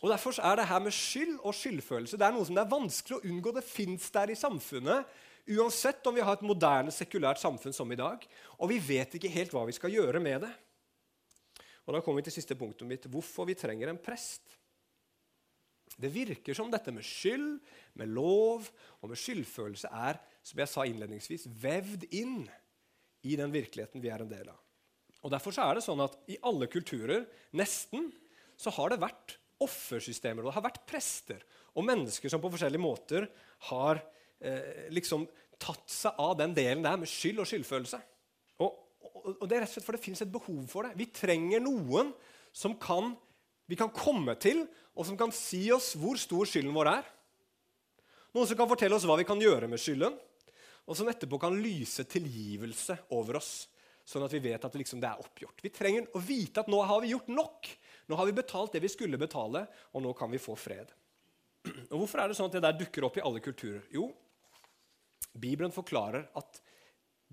Og 0.02 0.10
Derfor 0.10 0.34
er 0.42 0.56
det 0.58 0.66
her 0.66 0.80
med 0.82 0.94
skyld 0.94 1.36
og 1.46 1.54
skyldfølelse 1.54 2.18
det 2.18 2.26
er 2.26 2.34
noe 2.34 2.46
som 2.46 2.56
det 2.58 2.64
er 2.64 2.72
vanskelig 2.72 3.20
å 3.20 3.28
unngå. 3.30 3.52
Det 3.54 3.62
fins 3.62 4.08
der 4.10 4.32
i 4.32 4.38
samfunnet, 4.38 5.06
uansett 5.54 6.06
om 6.10 6.16
vi 6.16 6.24
har 6.26 6.38
et 6.38 6.46
moderne, 6.46 6.90
sekulært 6.94 7.38
samfunn 7.42 7.74
som 7.76 7.92
i 7.94 7.98
dag. 7.98 8.24
Og 8.58 8.72
vi 8.72 8.80
vet 8.82 9.14
ikke 9.14 9.30
helt 9.30 9.54
hva 9.54 9.62
vi 9.68 9.76
skal 9.76 9.94
gjøre 9.94 10.22
med 10.22 10.42
det. 10.46 10.50
Og 11.86 11.94
Da 11.94 12.02
kommer 12.02 12.22
vi 12.22 12.30
til 12.30 12.38
siste 12.38 12.58
punktet 12.58 12.88
mitt 12.88 13.06
hvorfor 13.10 13.46
vi 13.46 13.58
trenger 13.58 13.90
en 13.90 14.02
prest. 14.02 14.42
Det 15.98 16.10
virker 16.10 16.56
som 16.56 16.70
dette 16.72 16.90
med 16.94 17.04
skyld, 17.06 17.60
med 17.94 18.10
lov 18.10 18.66
og 19.02 19.10
med 19.10 19.18
skyldfølelse 19.18 19.90
er 19.92 20.18
som 20.42 20.58
jeg 20.62 20.70
sa 20.70 20.86
innledningsvis, 20.88 21.46
vevd 21.62 22.08
inn 22.16 22.40
i 23.22 23.36
den 23.38 23.52
virkeligheten 23.54 24.02
vi 24.02 24.10
er 24.10 24.24
en 24.24 24.30
del 24.30 24.50
av. 24.50 24.58
Og 25.22 25.30
Derfor 25.30 25.54
så 25.54 25.68
er 25.68 25.78
det 25.78 25.84
sånn 25.86 26.02
at 26.02 26.16
i 26.30 26.38
alle 26.42 26.66
kulturer, 26.70 27.26
nesten, 27.54 28.10
så 28.58 28.72
har 28.74 28.92
det 28.92 29.02
vært 29.02 29.36
offersystemer. 29.62 30.42
Og 30.42 30.50
det 30.50 30.56
har 30.56 30.66
vært 30.66 30.82
prester 30.88 31.44
og 31.78 31.86
mennesker 31.86 32.32
som 32.32 32.42
på 32.42 32.50
forskjellige 32.52 32.82
måter 32.82 33.28
har 33.70 34.02
eh, 34.42 34.88
liksom 34.92 35.24
tatt 35.62 35.86
seg 35.90 36.18
av 36.20 36.34
den 36.40 36.54
delen 36.56 36.82
der 36.84 36.98
med 37.00 37.10
skyld 37.10 37.42
og 37.42 37.48
skyldfølelse. 37.48 38.00
Og, 38.60 38.74
og, 39.06 39.30
og 39.38 39.44
det 39.46 39.56
er 39.56 39.64
rett 39.64 39.70
og 39.70 39.76
slett 39.76 39.86
for 39.86 39.96
det 39.96 40.04
fins 40.04 40.24
et 40.24 40.34
behov 40.34 40.62
for 40.70 40.88
det. 40.88 40.96
Vi 40.98 41.08
trenger 41.14 41.62
noen 41.62 42.12
som 42.52 42.74
kan, 42.80 43.14
vi 43.70 43.78
kan 43.78 43.92
komme 43.94 44.34
til, 44.42 44.66
og 44.92 45.08
som 45.08 45.16
kan 45.16 45.32
si 45.34 45.64
oss 45.72 45.94
hvor 45.96 46.18
stor 46.20 46.48
skylden 46.48 46.74
vår 46.76 46.92
er. 46.92 47.06
Noen 48.34 48.48
som 48.48 48.58
kan 48.58 48.68
fortelle 48.68 48.96
oss 48.96 49.06
hva 49.08 49.16
vi 49.20 49.28
kan 49.28 49.40
gjøre 49.40 49.68
med 49.70 49.80
skylden, 49.80 50.16
og 50.82 50.98
som 50.98 51.08
etterpå 51.08 51.38
kan 51.40 51.56
lyse 51.62 52.04
tilgivelse 52.10 52.96
over 53.14 53.38
oss, 53.38 53.52
sånn 54.04 54.24
at 54.26 54.34
vi 54.34 54.42
vet 54.42 54.64
at 54.64 54.72
det, 54.72 54.82
liksom, 54.82 55.00
det 55.02 55.10
er 55.10 55.22
oppgjort. 55.22 55.62
Vi 55.62 55.70
trenger 55.74 56.08
å 56.16 56.22
vite 56.22 56.64
at 56.64 56.70
nå 56.72 56.80
har 56.88 57.02
vi 57.04 57.12
gjort 57.12 57.30
nok. 57.30 57.70
Nå 58.10 58.18
har 58.18 58.28
vi 58.28 58.34
betalt 58.36 58.74
det 58.74 58.82
vi 58.82 58.90
skulle 58.92 59.20
betale, 59.20 59.64
og 59.94 60.04
nå 60.04 60.12
kan 60.18 60.32
vi 60.32 60.42
få 60.42 60.56
fred. 60.58 60.90
Og 61.92 62.02
Hvorfor 62.02 62.22
er 62.22 62.30
det 62.30 62.36
sånn 62.38 62.50
at 62.50 62.58
det 62.58 62.64
der 62.64 62.80
dukker 62.80 63.06
opp 63.06 63.20
i 63.20 63.24
alle 63.24 63.42
kulturer? 63.44 63.84
Jo, 63.94 64.10
Bibelen 65.32 65.72
forklarer 65.72 66.26
at 66.36 66.60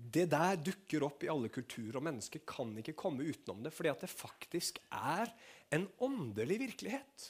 det 0.00 0.30
der 0.32 0.56
dukker 0.56 1.04
opp 1.04 1.24
i 1.26 1.28
alle 1.28 1.50
kulturer, 1.52 1.98
og 1.98 2.06
mennesker 2.06 2.40
kan 2.48 2.72
ikke 2.80 2.96
komme 2.96 3.26
utenom 3.26 3.60
det, 3.66 3.72
fordi 3.74 3.90
at 3.92 4.06
det 4.06 4.12
faktisk 4.12 4.80
er 4.88 5.28
en 5.74 5.84
åndelig 6.00 6.56
virkelighet. 6.62 7.26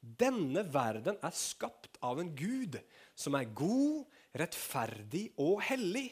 Denne 0.00 0.64
verden 0.70 1.18
er 1.24 1.34
skapt 1.34 1.98
av 2.04 2.18
en 2.22 2.32
Gud 2.36 2.78
som 3.18 3.36
er 3.38 3.52
god, 3.54 4.04
rettferdig 4.36 5.28
og 5.42 5.62
hellig. 5.68 6.08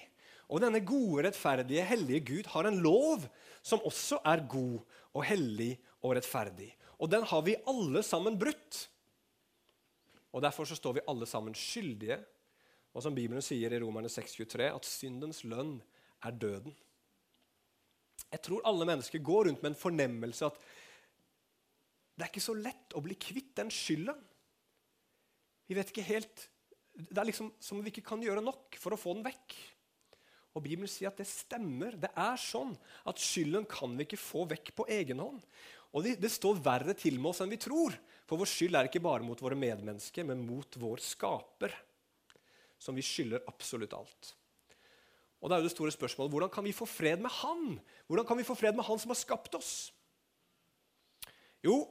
Og 0.48 0.60
denne 0.60 0.82
gode, 0.84 1.24
rettferdige, 1.28 1.86
hellige 1.88 2.24
Gud 2.28 2.50
har 2.52 2.68
en 2.68 2.80
lov 2.84 3.24
som 3.64 3.82
også 3.86 4.20
er 4.28 4.44
god 4.50 4.82
og 5.14 5.24
hellig 5.24 5.72
og 6.02 6.16
rettferdig. 6.18 6.70
Og 7.00 7.10
den 7.10 7.24
har 7.26 7.42
vi 7.46 7.56
alle 7.68 8.02
sammen 8.04 8.38
brutt. 8.38 8.84
Og 10.34 10.42
Derfor 10.42 10.66
så 10.66 10.76
står 10.76 10.98
vi 10.98 11.06
alle 11.08 11.26
sammen 11.26 11.54
skyldige. 11.54 12.18
Og 12.94 13.02
som 13.02 13.14
Bibelen 13.14 13.42
sier 13.42 13.72
i 13.72 13.80
Romerne 13.82 14.10
6,23, 14.10 14.68
at 14.70 14.86
syndens 14.86 15.42
lønn 15.44 15.78
er 16.24 16.34
døden. 16.38 16.74
Jeg 18.30 18.42
tror 18.42 18.64
alle 18.66 18.86
mennesker 18.86 19.22
går 19.22 19.48
rundt 19.48 19.62
med 19.62 19.72
en 19.72 19.78
fornemmelse 19.78 20.46
at 20.46 20.58
det 22.14 22.22
er 22.22 22.30
ikke 22.30 22.44
så 22.44 22.54
lett 22.54 22.94
å 22.94 23.02
bli 23.02 23.16
kvitt 23.18 23.56
den 23.58 23.70
skylden. 23.74 24.18
Vi 25.66 25.74
vet 25.74 25.90
ikke 25.90 26.06
helt 26.06 26.50
Det 26.94 27.18
er 27.18 27.26
liksom 27.26 27.48
som 27.58 27.80
om 27.80 27.82
vi 27.82 27.90
ikke 27.90 28.04
kan 28.06 28.22
gjøre 28.22 28.42
nok 28.44 28.76
for 28.78 28.94
å 28.94 28.98
få 28.98 29.16
den 29.16 29.24
vekk. 29.26 29.54
Og 30.54 30.62
Bibelen 30.62 30.90
sier 30.90 31.10
at 31.10 31.18
det 31.18 31.26
stemmer. 31.26 31.96
Det 31.98 32.10
er 32.14 32.38
sånn 32.38 32.74
at 33.10 33.20
skylden 33.20 33.66
kan 33.70 33.96
vi 33.98 34.06
ikke 34.06 34.20
få 34.20 34.44
vekk 34.50 34.70
på 34.78 34.86
egen 34.94 35.22
hånd. 35.22 35.42
Og 35.94 36.06
det, 36.06 36.16
det, 36.22 36.30
står 36.34 36.62
verre 36.62 36.94
til 36.98 37.18
med 37.18 37.32
oss 37.32 37.42
enn 37.42 37.52
vi 37.52 37.60
tror. 37.62 37.94
For 38.26 38.40
vår 38.40 38.50
skyld 38.50 38.78
er 38.78 38.88
ikke 38.88 39.02
bare 39.02 39.26
mot 39.26 39.40
våre 39.42 39.58
medmennesker, 39.58 40.26
men 40.26 40.46
mot 40.46 40.78
vår 40.80 41.02
skaper. 41.02 41.74
Som 42.82 42.98
vi 42.98 43.04
skylder 43.06 43.44
absolutt 43.50 43.94
alt. 43.96 44.34
Og 45.42 45.50
da 45.50 45.56
er 45.56 45.62
jo 45.62 45.68
det 45.68 45.74
store 45.74 45.92
spørsmålet, 45.92 46.32
Hvordan 46.32 46.54
kan 46.54 46.64
vi 46.64 46.72
få 46.72 46.86
fred 46.88 47.20
med 47.20 47.30
Han? 47.42 47.76
Hvordan 48.06 48.26
kan 48.26 48.38
vi 48.38 48.46
få 48.46 48.56
fred 48.56 48.74
med 48.74 48.86
Han 48.86 48.98
som 48.98 49.12
har 49.12 49.20
skapt 49.20 49.54
oss? 49.58 49.74
Jo, 51.64 51.82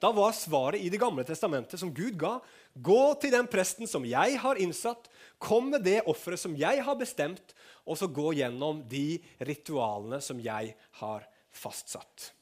da 0.00 0.10
var 0.12 0.34
svaret 0.36 0.82
i 0.82 0.90
Det 0.92 1.00
gamle 1.00 1.24
testamentet 1.24 1.80
som 1.80 1.92
Gud 1.94 2.16
ga, 2.20 2.38
gå 2.74 3.02
til 3.20 3.32
den 3.32 3.46
presten 3.48 3.88
som 3.88 4.04
jeg 4.04 4.38
har 4.40 4.60
innsatt, 4.60 5.06
kom 5.38 5.70
med 5.72 5.84
det 5.86 6.02
offeret 6.10 6.40
som 6.40 6.56
jeg 6.58 6.82
har 6.84 6.98
bestemt, 6.98 7.54
og 7.84 7.98
så 8.00 8.08
gå 8.08 8.32
gjennom 8.40 8.82
de 8.88 9.18
ritualene 9.44 10.20
som 10.24 10.40
jeg 10.40 10.72
har 11.00 11.26
fastsatt. 11.54 12.32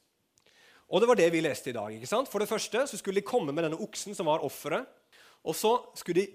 Og 0.92 1.00
Det 1.00 1.08
var 1.08 1.16
det 1.16 1.30
vi 1.32 1.40
leste 1.40 1.70
i 1.70 1.76
dag. 1.76 1.94
ikke 1.94 2.06
sant? 2.06 2.28
For 2.28 2.38
det 2.38 2.50
første 2.50 2.84
så 2.86 2.98
skulle 3.00 3.22
de 3.22 3.26
komme 3.26 3.52
med 3.52 3.64
denne 3.64 3.80
oksen 3.80 4.14
som 4.14 4.28
var 4.28 4.44
offeret. 4.44 4.84
Og 5.42 5.56
så 5.56 5.72
skulle 5.96 6.20
de 6.20 6.34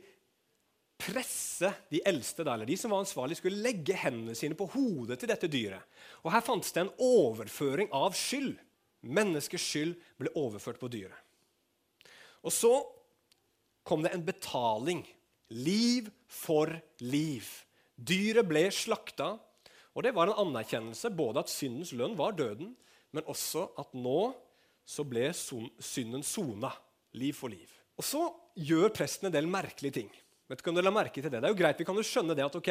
presse 0.98 1.70
de 1.94 2.02
eldste, 2.10 2.42
eller 2.42 2.66
de 2.66 2.78
som 2.78 2.92
var 2.92 3.04
ansvarlige, 3.04 3.38
skulle 3.38 3.62
legge 3.62 3.94
hendene 3.94 4.36
sine 4.36 4.58
på 4.58 4.66
hodet 4.74 5.20
til 5.22 5.30
dette 5.30 5.48
dyret. 5.48 5.86
Og 6.26 6.32
Her 6.34 6.42
fantes 6.42 6.74
det 6.74 6.82
en 6.84 6.96
overføring 6.98 7.92
av 7.94 8.18
skyld. 8.18 8.58
Menneskers 9.06 9.62
skyld 9.62 9.94
ble 10.18 10.34
overført 10.36 10.82
på 10.82 10.90
dyret. 10.90 11.16
Og 12.42 12.52
så 12.52 12.74
kom 13.86 14.02
det 14.04 14.16
en 14.16 14.26
betaling. 14.26 15.06
Liv 15.54 16.10
for 16.28 16.74
liv. 17.00 17.46
Dyret 17.98 18.46
ble 18.48 18.68
slakta, 18.74 19.34
og 19.98 20.06
det 20.06 20.14
var 20.14 20.30
en 20.30 20.42
anerkjennelse 20.46 21.10
både 21.18 21.42
at 21.42 21.50
syndens 21.50 21.94
lønn 21.98 22.14
var 22.18 22.36
døden, 22.38 22.76
men 23.16 23.26
også 23.26 23.66
at 23.82 23.96
nå 23.98 24.34
så 24.88 25.04
ble 25.08 25.32
synden 25.34 26.24
sona. 26.24 26.72
Liv 27.18 27.34
for 27.34 27.50
liv. 27.50 27.72
Og 27.98 28.06
så 28.06 28.22
gjør 28.62 28.92
presten 28.94 29.30
en 29.30 29.34
del 29.34 29.48
merkelige 29.50 29.96
ting. 30.04 30.10
Vet 30.48 30.62
du, 30.62 30.64
kan 30.64 30.78
du 30.78 30.80
la 30.80 30.94
merke 30.94 31.20
til 31.20 31.28
Det 31.28 31.42
Det 31.42 31.48
er 31.50 31.52
jo 31.52 31.60
greit, 31.60 31.80
vi 31.80 31.86
kan 31.88 31.98
jo 31.98 32.06
skjønne 32.06 32.36
det 32.38 32.46
at 32.46 32.56
ok, 32.56 32.70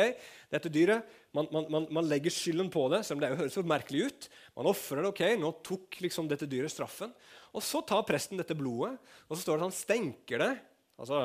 dette 0.53 0.71
dyret, 0.73 1.17
man, 1.37 1.49
man, 1.53 1.67
man, 1.73 1.89
man 1.99 2.07
legger 2.09 2.33
skylden 2.33 2.71
på 2.73 2.87
det, 2.93 3.03
selv 3.05 3.19
om 3.19 3.25
det 3.25 3.37
høres 3.37 3.57
så 3.59 3.65
merkelig 3.67 4.07
ut. 4.07 4.29
Man 4.57 4.71
ofrer 4.71 5.03
det. 5.03 5.11
ok, 5.11 5.23
Nå 5.43 5.51
tok 5.67 5.99
liksom 6.05 6.31
dette 6.31 6.49
dyret 6.49 6.73
straffen. 6.73 7.13
Og 7.53 7.65
Så 7.65 7.83
tar 7.85 8.07
presten 8.09 8.41
dette 8.41 8.57
blodet 8.57 8.95
og 9.29 9.37
så 9.37 9.43
står 9.43 9.57
det 9.57 9.61
at 9.61 9.67
han 9.67 9.77
stenker 9.77 10.43
det 10.45 10.53
altså 10.97 11.21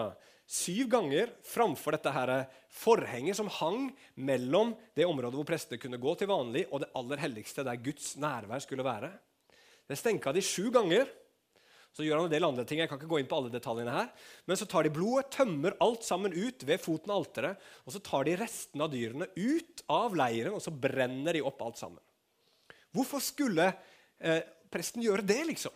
syv 0.52 0.90
ganger 0.92 1.32
framfor 1.48 1.96
dette 1.96 2.12
her 2.12 2.32
forhenget 2.76 3.38
som 3.40 3.50
hang 3.62 3.88
mellom 4.20 4.74
det 4.98 5.08
området 5.08 5.40
hvor 5.40 5.48
prester 5.48 5.80
kunne 5.80 6.00
gå 6.02 6.16
til 6.20 6.30
vanlig, 6.32 6.66
og 6.70 6.84
det 6.84 6.92
aller 6.98 7.24
helligste, 7.24 7.64
der 7.64 7.80
Guds 7.80 8.18
nærvær 8.20 8.64
skulle 8.64 8.86
være. 8.86 9.14
Det 9.88 10.00
stenka 10.00 10.34
de 10.36 10.44
sju 10.44 10.70
ganger. 10.74 11.08
Så 11.92 12.06
gjør 12.06 12.22
han 12.22 12.30
en 12.30 12.32
del 12.32 12.48
andre 12.48 12.64
ting. 12.64 12.80
jeg 12.80 12.88
kan 12.88 13.00
ikke 13.00 13.10
gå 13.12 13.18
inn 13.20 13.28
på 13.28 13.36
alle 13.36 13.52
detaljene 13.52 13.92
her. 13.92 14.12
Men 14.48 14.60
så 14.60 14.68
tar 14.70 14.88
de 14.88 14.94
blodet, 14.96 15.32
tømmer 15.36 15.76
alt 15.84 16.06
sammen 16.08 16.32
ut 16.32 16.64
ved 16.64 16.80
foten 16.80 17.12
av 17.12 17.20
alteret. 17.20 17.66
Og 17.84 17.96
så 17.96 18.00
tar 18.00 18.24
de 18.28 18.38
restene 18.40 18.86
av 18.86 18.94
dyrene 18.94 19.28
ut 19.36 19.84
av 19.92 20.16
leiren, 20.16 20.56
og 20.56 20.64
så 20.64 20.72
brenner 20.72 21.36
de 21.36 21.44
opp 21.44 21.60
alt 21.66 21.82
sammen. 21.82 22.00
Hvorfor 22.96 23.24
skulle 23.24 23.68
eh, 24.20 24.40
presten 24.72 25.04
gjøre 25.04 25.28
det, 25.28 25.42
liksom? 25.52 25.76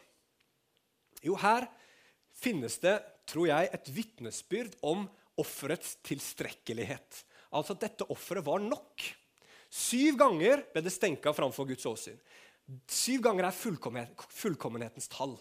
Jo, 1.26 1.36
her 1.42 1.68
finnes 2.40 2.80
det, 2.84 2.96
tror 3.30 3.50
jeg, 3.50 3.70
et 3.74 3.92
vitnesbyrd 3.94 4.78
om 4.86 5.06
offerets 5.42 5.98
tilstrekkelighet. 6.06 7.24
Altså 7.56 7.76
at 7.76 7.86
dette 7.88 8.08
offeret 8.12 8.46
var 8.46 8.62
nok. 8.64 9.08
Syv 9.72 10.20
ganger 10.20 10.64
ble 10.72 10.84
det 10.86 10.94
stenka 10.94 11.34
framfor 11.36 11.68
Guds 11.70 11.88
åsyn. 11.90 12.20
Syv 12.90 13.26
ganger 13.26 13.50
er 13.50 13.56
fullkommenhetens 13.56 15.10
tall. 15.12 15.36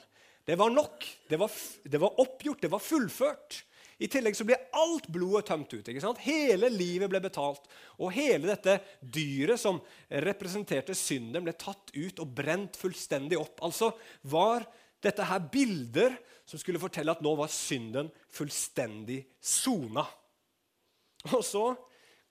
Det 0.45 0.57
var 0.61 0.73
nok. 0.73 1.07
Det 1.29 1.39
var, 1.41 1.53
det 1.85 2.01
var, 2.01 2.21
oppgjort, 2.21 2.61
det 2.61 2.73
var 2.73 2.83
fullført. 2.83 3.63
I 4.03 4.09
tillegg 4.11 4.35
så 4.37 4.45
ble 4.47 4.59
alt 4.75 5.07
blodet 5.13 5.47
tømt 5.49 5.73
ut. 5.73 5.87
ikke 5.87 6.03
sant? 6.03 6.21
Hele 6.27 6.69
livet 6.73 7.09
ble 7.11 7.21
betalt. 7.23 7.69
Og 8.03 8.13
hele 8.17 8.51
dette 8.51 8.81
dyret 9.01 9.61
som 9.61 9.79
representerte 10.27 10.97
synden, 10.99 11.45
ble 11.47 11.55
tatt 11.57 11.95
ut 11.95 12.21
og 12.21 12.33
brent 12.37 12.77
fullstendig 12.81 13.39
opp. 13.41 13.63
Altså 13.65 13.93
var 14.29 14.67
dette 15.05 15.27
her 15.29 15.43
bilder 15.53 16.17
som 16.49 16.61
skulle 16.61 16.81
fortelle 16.83 17.13
at 17.15 17.23
nå 17.25 17.33
var 17.39 17.53
synden 17.53 18.11
fullstendig 18.33 19.23
sona. 19.41 20.05
Og 21.33 21.43
så 21.47 21.65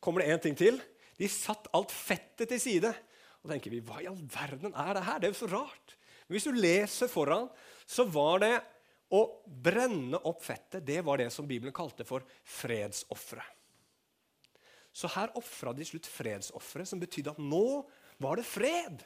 kommer 0.03 0.21
det 0.21 0.33
én 0.33 0.43
ting 0.43 0.57
til. 0.57 0.77
De 1.17 1.29
satt 1.29 1.69
alt 1.73 1.93
fettet 1.93 2.49
til 2.51 2.61
side. 2.61 2.93
Og 3.43 3.51
tenker 3.51 3.73
vi, 3.73 3.81
Hva 3.83 4.01
i 4.01 4.09
all 4.09 4.19
verden 4.19 4.73
er 4.73 4.93
det 4.97 5.05
her? 5.07 5.19
Det 5.19 5.29
er 5.29 5.33
jo 5.33 5.41
så 5.43 5.51
rart. 5.51 5.97
Men 6.27 6.37
hvis 6.37 6.47
du 6.47 6.55
leser 6.55 7.11
foran, 7.11 7.49
så 7.85 8.05
var 8.07 8.43
det 8.45 8.53
Å 9.13 9.19
brenne 9.45 10.17
opp 10.25 10.39
fettet 10.41 10.85
det 10.87 11.03
var 11.05 11.19
det 11.21 11.27
som 11.29 11.45
Bibelen 11.45 11.75
kalte 11.75 12.01
for 12.07 12.23
fredsofre. 12.49 13.43
Så 14.93 15.09
her 15.13 15.29
ofra 15.37 15.73
de 15.73 15.85
slutt 15.85 16.07
fredsofre, 16.09 16.85
som 16.85 17.01
betydde 17.01 17.35
at 17.35 17.41
nå 17.41 17.83
var 18.21 18.39
det 18.39 18.45
fred. 18.47 19.03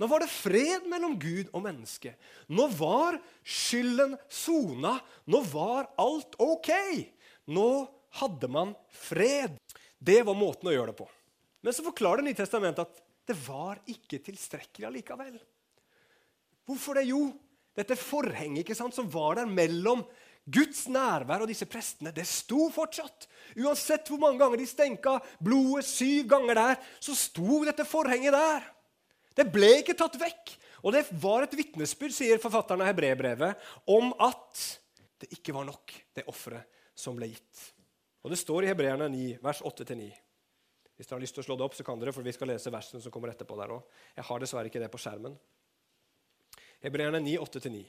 Nå 0.00 0.08
var 0.10 0.24
det 0.24 0.30
fred 0.32 0.88
mellom 0.90 1.14
Gud 1.22 1.52
og 1.54 1.62
menneske. 1.64 2.16
Nå 2.50 2.66
var 2.74 3.20
skylden 3.46 4.16
sona. 4.26 4.96
Nå 5.30 5.42
var 5.52 5.92
alt 6.02 6.34
ok. 6.42 6.70
Nå 7.54 7.68
hadde 8.18 8.50
man 8.50 8.74
fred. 8.90 9.54
Det 9.98 10.20
var 10.26 10.38
måten 10.38 10.70
å 10.70 10.74
gjøre 10.74 10.92
det 10.92 10.98
på. 10.98 11.08
Men 11.64 11.72
så 11.72 11.86
forklarer 11.86 12.22
Det 12.22 12.28
nye 12.28 12.42
testamentet 12.42 12.84
at 12.84 13.00
det 13.24 13.36
var 13.46 13.78
ikke 13.88 14.20
tilstrekkelig 14.20 14.90
allikevel. 14.90 15.38
Hvorfor 16.68 16.98
det? 16.98 17.06
Jo, 17.08 17.30
dette 17.76 17.96
forhenget 17.96 18.64
ikke 18.64 18.76
sant, 18.76 18.94
som 18.96 19.08
var 19.10 19.38
der 19.38 19.48
mellom 19.48 20.04
Guds 20.44 20.84
nærvær 20.92 21.44
og 21.44 21.48
disse 21.48 21.64
prestene, 21.68 22.12
det 22.12 22.26
sto 22.28 22.66
fortsatt. 22.72 23.28
Uansett 23.56 24.10
hvor 24.12 24.20
mange 24.20 24.42
ganger 24.42 24.60
de 24.60 24.68
stenka 24.68 25.16
blodet 25.40 25.86
syv 25.88 26.28
ganger 26.34 26.60
der, 26.60 26.82
så 27.00 27.16
sto 27.16 27.62
dette 27.64 27.86
forhenget 27.88 28.36
der. 28.36 28.66
Det 29.34 29.46
ble 29.52 29.70
ikke 29.80 29.96
tatt 29.98 30.18
vekk. 30.20 30.54
Og 30.84 30.92
det 30.94 31.04
var 31.22 31.44
et 31.44 31.56
vitnesbyrd, 31.56 32.12
sier 32.14 32.42
forfatteren 32.42 32.84
av 32.84 32.90
Hebrebrevet, 32.90 33.62
om 33.90 34.12
at 34.22 34.64
det 35.22 35.30
ikke 35.38 35.54
var 35.56 35.66
nok, 35.68 35.94
det 36.14 36.26
offeret 36.30 36.68
som 36.94 37.16
ble 37.16 37.30
gitt. 37.32 37.70
Og 38.24 38.32
Det 38.32 38.40
står 38.40 38.64
i 38.64 38.70
Hebreerne 38.70 39.08
9, 39.12 39.24
vers 39.44 39.60
8-9. 39.64 40.10
Hvis 40.94 41.08
dere 41.08 41.16
har 41.18 41.24
lyst 41.24 41.34
til 41.36 41.42
å 41.42 41.46
slå 41.48 41.56
det 41.58 41.66
opp, 41.66 41.74
så 41.76 41.84
kan 41.84 41.98
dere, 42.00 42.12
for 42.14 42.24
vi 42.24 42.32
skal 42.32 42.48
lese 42.52 42.72
versene 42.72 43.02
som 43.02 43.12
kommer 43.12 43.32
etterpå 43.32 43.56
der 43.58 43.72
også. 43.74 44.02
Jeg 44.16 44.26
har 44.28 44.42
dessverre 44.42 44.70
ikke 44.70 44.82
det 44.82 44.90
på 44.92 45.00
skjermen. 45.02 45.34
Hebreerne 46.84 47.20
9, 47.24 47.34
8-9. 47.42 47.82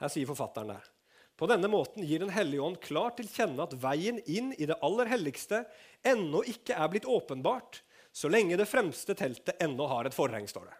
Her 0.00 0.12
sier 0.12 0.28
forfatteren 0.28 0.74
der. 0.76 0.92
På 1.36 1.48
denne 1.50 1.68
måten 1.68 2.04
gir 2.06 2.22
Den 2.22 2.32
hellige 2.32 2.64
ånd 2.64 2.78
klart 2.80 3.18
til 3.18 3.28
kjenne 3.28 3.64
at 3.66 3.74
veien 3.80 4.22
inn 4.24 4.54
i 4.56 4.68
det 4.68 4.78
aller 4.84 5.10
helligste 5.10 5.64
ennå 6.06 6.40
ikke 6.48 6.76
er 6.76 6.88
blitt 6.92 7.08
åpenbart, 7.08 7.82
så 8.16 8.30
lenge 8.32 8.56
det 8.56 8.64
fremste 8.70 9.12
teltet 9.14 9.60
ennå 9.60 9.86
har 9.90 10.08
et 10.08 10.14
forheng, 10.16 10.46
står 10.48 10.70
det. 10.70 10.76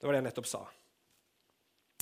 Det 0.00 0.08
var 0.08 0.16
det 0.16 0.22
jeg 0.22 0.28
nettopp 0.30 0.48
sa. 0.48 0.62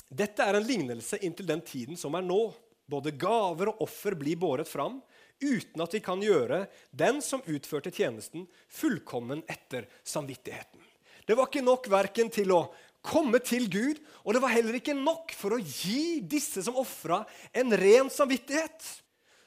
Dette 0.07 0.45
er 0.47 0.57
en 0.57 0.67
lignelse 0.67 1.19
inntil 1.19 1.49
den 1.49 1.63
tiden 1.67 1.99
som 1.99 2.15
er 2.15 2.23
nå. 2.23 2.39
Både 2.87 3.11
gaver 3.15 3.73
og 3.73 3.83
offer 3.83 4.15
blir 4.19 4.39
båret 4.39 4.67
fram 4.67 5.01
uten 5.41 5.83
at 5.83 5.95
vi 5.95 6.01
kan 6.03 6.23
gjøre 6.23 6.63
den 6.95 7.19
som 7.25 7.43
utførte 7.49 7.91
tjenesten, 7.91 8.45
fullkommen 8.69 9.43
etter 9.49 9.87
samvittigheten. 10.07 10.79
Det 11.25 11.35
var 11.35 11.49
ikke 11.49 11.63
nok 11.65 11.91
verken 11.91 12.31
til 12.31 12.51
å 12.55 12.61
komme 13.03 13.41
til 13.43 13.67
Gud, 13.71 13.99
og 14.23 14.35
det 14.35 14.41
var 14.43 14.53
heller 14.53 14.77
ikke 14.77 14.95
nok 14.95 15.33
for 15.35 15.57
å 15.57 15.61
gi 15.61 16.21
disse 16.21 16.63
som 16.63 16.77
ofra, 16.79 17.23
en 17.51 17.73
ren 17.75 18.11
samvittighet. 18.13 18.85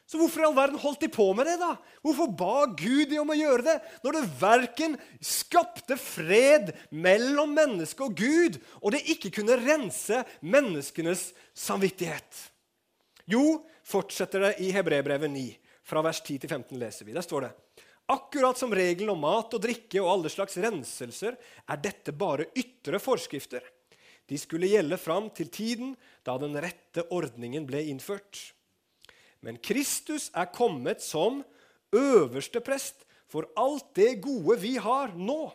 Så 0.04 0.20
hvorfor 0.20 0.42
i 0.42 0.44
all 0.44 0.56
verden 0.56 0.80
holdt 0.82 1.00
de 1.00 1.08
på 1.08 1.26
med 1.36 1.48
det? 1.48 1.56
da? 1.62 1.72
Hvorfor 2.04 2.28
ba 2.36 2.66
Gud 2.76 3.08
de 3.08 3.20
om 3.22 3.32
å 3.32 3.38
gjøre 3.38 3.64
det, 3.64 3.76
når 4.04 4.18
det 4.18 4.32
verken 4.40 4.96
skapte 5.24 5.96
fred 6.00 6.74
mellom 6.92 7.54
menneske 7.56 8.04
og 8.04 8.18
Gud, 8.18 8.58
og 8.82 8.92
det 8.92 9.04
ikke 9.14 9.32
kunne 9.40 9.56
rense 9.62 10.20
menneskenes 10.44 11.30
samvittighet? 11.56 12.42
Jo, 13.32 13.62
fortsetter 13.88 14.50
det 14.50 14.56
i 14.66 14.72
Hebrebrevet 14.76 15.32
9. 15.32 15.46
Fra 15.84 16.00
vers 16.04 16.20
10 16.20 16.42
til 16.42 16.52
15 16.52 16.80
leser 16.80 17.08
vi. 17.08 17.16
Der 17.16 17.24
står 17.24 17.46
det 17.46 17.54
Akkurat 18.12 18.58
som 18.60 18.72
regelen 18.76 19.14
om 19.14 19.22
mat 19.24 19.54
og 19.56 19.62
drikke 19.64 20.02
og 20.02 20.10
alle 20.10 20.32
slags 20.32 20.58
renselser 20.60 21.38
er 21.40 21.80
dette 21.80 22.12
bare 22.12 22.50
ytre 22.52 23.00
forskrifter. 23.00 23.64
De 24.28 24.36
skulle 24.40 24.68
gjelde 24.68 24.98
fram 25.00 25.30
til 25.36 25.48
tiden 25.52 25.94
da 26.24 26.36
den 26.40 26.56
rette 26.60 27.06
ordningen 27.12 27.64
ble 27.68 27.80
innført. 27.88 28.52
Men 29.44 29.60
Kristus 29.60 30.30
er 30.32 30.48
kommet 30.54 31.04
som 31.04 31.42
øverste 31.94 32.62
prest 32.64 33.04
for 33.28 33.50
alt 33.60 33.92
det 33.98 34.22
gode 34.24 34.56
vi 34.62 34.76
har 34.80 35.12
nå. 35.12 35.52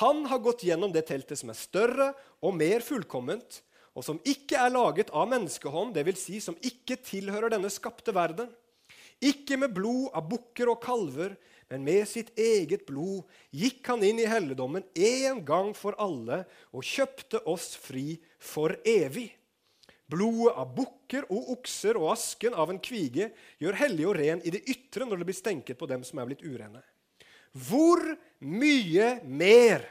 Han 0.00 0.24
har 0.30 0.40
gått 0.40 0.64
gjennom 0.64 0.92
det 0.94 1.04
teltet 1.10 1.40
som 1.40 1.52
er 1.52 1.58
større 1.58 2.08
og 2.40 2.56
mer 2.56 2.80
fullkomment, 2.84 3.60
og 3.92 4.06
som 4.06 4.20
ikke 4.24 4.56
er 4.56 4.72
laget 4.72 5.10
av 5.12 5.28
menneskehånd, 5.28 5.92
dvs. 5.92 6.20
Si 6.22 6.38
som 6.40 6.56
ikke 6.64 6.96
tilhører 7.04 7.52
denne 7.52 7.68
skapte 7.68 8.14
verden. 8.16 8.48
Ikke 9.20 9.58
med 9.60 9.74
blod 9.76 10.08
av 10.16 10.24
bukker 10.30 10.72
og 10.72 10.80
kalver, 10.82 11.36
men 11.68 11.84
med 11.84 12.08
sitt 12.08 12.32
eget 12.40 12.86
blod 12.88 13.28
gikk 13.52 13.86
han 13.92 14.02
inn 14.04 14.18
i 14.20 14.28
helligdommen 14.28 14.84
en 14.92 15.44
gang 15.44 15.70
for 15.76 15.96
alle 16.00 16.42
og 16.72 16.84
kjøpte 16.84 17.40
oss 17.48 17.70
fri 17.80 18.16
for 18.40 18.74
evig. 18.88 19.28
Blodet 20.10 20.56
av 20.58 20.72
bukker 20.76 21.28
og 21.32 21.52
okser 21.54 21.96
og 22.00 22.10
asken 22.12 22.56
av 22.58 22.72
en 22.72 22.80
kvige 22.82 23.30
gjør 23.62 23.78
hellig 23.80 24.08
og 24.08 24.16
ren 24.18 24.42
i 24.44 24.52
det 24.52 24.64
ytre 24.68 25.06
når 25.08 25.22
det 25.22 25.28
blir 25.30 25.38
stenket 25.38 25.78
på 25.78 25.88
dem 25.88 26.04
som 26.04 26.20
er 26.20 26.28
blitt 26.28 26.44
urene. 26.44 26.82
Hvor 27.52 28.00
mye 28.40 29.18
mer 29.28 29.84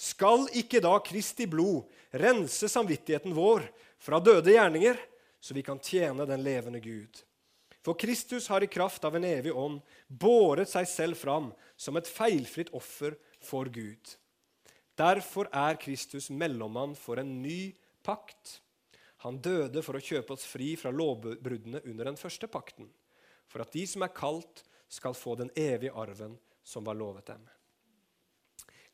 skal 0.00 0.46
ikke 0.56 0.80
da 0.82 0.94
Kristi 1.04 1.46
blod 1.50 1.90
rense 2.16 2.70
samvittigheten 2.70 3.34
vår 3.36 3.66
fra 4.00 4.20
døde 4.22 4.54
gjerninger, 4.54 4.96
så 5.40 5.56
vi 5.56 5.64
kan 5.64 5.80
tjene 5.82 6.26
den 6.28 6.42
levende 6.44 6.80
Gud? 6.80 7.22
For 7.80 7.96
Kristus 7.96 8.48
har 8.52 8.64
i 8.64 8.68
kraft 8.68 9.04
av 9.08 9.16
en 9.16 9.24
evig 9.24 9.52
ånd 9.56 9.80
båret 10.06 10.68
seg 10.68 10.88
selv 10.88 11.20
fram 11.20 11.50
som 11.80 11.96
et 11.96 12.08
feilfritt 12.08 12.72
offer 12.76 13.16
for 13.40 13.70
Gud. 13.72 14.16
Derfor 15.00 15.48
er 15.52 15.78
Kristus 15.80 16.28
mellommann 16.28 16.92
for 16.98 17.20
en 17.20 17.38
ny 17.40 17.72
pakt. 18.04 18.58
Han 19.24 19.40
døde 19.44 19.82
for 19.84 19.98
å 19.98 20.02
kjøpe 20.02 20.32
oss 20.32 20.46
fri 20.48 20.72
fra 20.80 20.92
lovbruddene 20.94 21.82
under 21.90 22.08
den 22.08 22.18
første 22.20 22.48
pakten, 22.48 22.88
for 23.50 23.64
at 23.64 23.72
de 23.74 23.84
som 23.88 24.04
er 24.06 24.14
kalt, 24.16 24.64
skal 24.90 25.14
få 25.14 25.36
den 25.38 25.52
evige 25.54 25.94
arven 25.94 26.32
som 26.66 26.82
var 26.82 26.96
lovet 26.98 27.28
dem. 27.30 27.44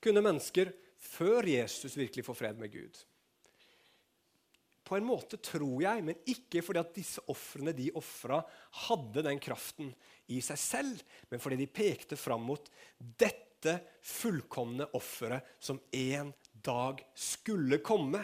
Kunne 0.03 0.21
mennesker 0.21 0.75
før 1.01 1.47
Jesus 1.49 1.97
virkelig 1.97 2.27
få 2.27 2.35
fred 2.37 2.59
med 2.61 2.69
Gud? 2.75 2.99
På 4.87 4.95
en 4.95 5.07
måte 5.07 5.39
tror 5.43 5.81
jeg, 5.83 6.05
men 6.07 6.21
ikke 6.31 6.61
fordi 6.63 6.83
at 6.83 6.93
disse 6.95 7.23
ofrene 7.33 7.73
de 7.75 7.89
ofra, 7.99 8.39
hadde 8.87 9.25
den 9.27 9.41
kraften 9.43 9.89
i 10.31 10.39
seg 10.45 10.61
selv, 10.63 11.01
men 11.31 11.43
fordi 11.43 11.59
de 11.65 11.71
pekte 11.71 12.19
fram 12.19 12.45
mot 12.47 12.71
dette 12.99 13.79
fullkomne 14.05 14.87
offeret 14.95 15.57
som 15.59 15.81
en 15.91 16.31
dag 16.53 17.03
skulle 17.19 17.81
komme. 17.83 18.23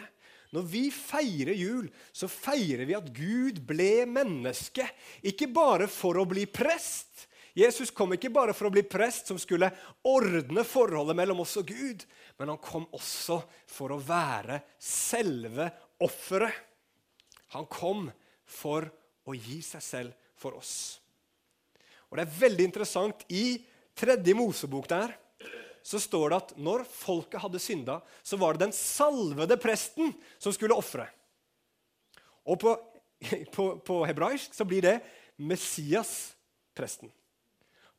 Når 0.53 0.65
vi 0.69 0.83
feirer 0.93 1.57
jul, 1.57 1.87
så 2.13 2.29
feirer 2.29 2.85
vi 2.85 2.95
at 2.97 3.09
Gud 3.15 3.63
ble 3.65 4.05
menneske. 4.05 4.85
Ikke 5.25 5.49
bare 5.49 5.87
for 5.89 6.19
å 6.21 6.27
bli 6.29 6.45
prest. 6.45 7.25
Jesus 7.57 7.91
kom 7.93 8.13
ikke 8.15 8.31
bare 8.33 8.53
for 8.57 8.69
å 8.69 8.73
bli 8.73 8.81
prest 8.85 9.29
som 9.29 9.37
skulle 9.41 9.69
ordne 10.09 10.65
forholdet 10.65 11.17
mellom 11.17 11.43
oss 11.43 11.55
og 11.61 11.69
Gud, 11.69 12.05
men 12.39 12.49
han 12.49 12.61
kom 12.61 12.87
også 12.97 13.39
for 13.69 13.93
å 13.93 14.01
være 14.01 14.59
selve 14.81 15.69
offeret. 16.01 16.53
Han 17.53 17.69
kom 17.69 18.07
for 18.49 18.89
å 19.29 19.35
gi 19.37 19.59
seg 19.65 19.85
selv 19.85 20.29
for 20.37 20.57
oss. 20.57 20.99
Og 22.09 22.17
Det 22.17 22.25
er 22.25 22.39
veldig 22.39 22.65
interessant. 22.69 23.25
I 23.29 23.61
tredje 23.97 24.33
Mosebok 24.37 24.89
der 24.89 25.13
så 25.83 25.99
står 25.99 26.31
det 26.31 26.37
at 26.39 26.53
når 26.63 26.85
folket 26.87 27.41
hadde 27.43 27.59
synda, 27.61 27.99
så 28.23 28.39
var 28.39 28.55
det 28.55 28.65
den 28.65 28.75
salvede 28.75 29.57
presten 29.59 30.13
som 30.41 30.55
skulle 30.55 30.77
ofre. 30.79 31.09
Og 32.47 32.59
på, 32.59 32.75
på, 33.55 33.65
på, 33.83 33.99
hebraisk 34.07 34.55
så 34.55 34.67
blir 34.67 34.85
det 34.85 34.95
Messias-presten. 35.43 37.11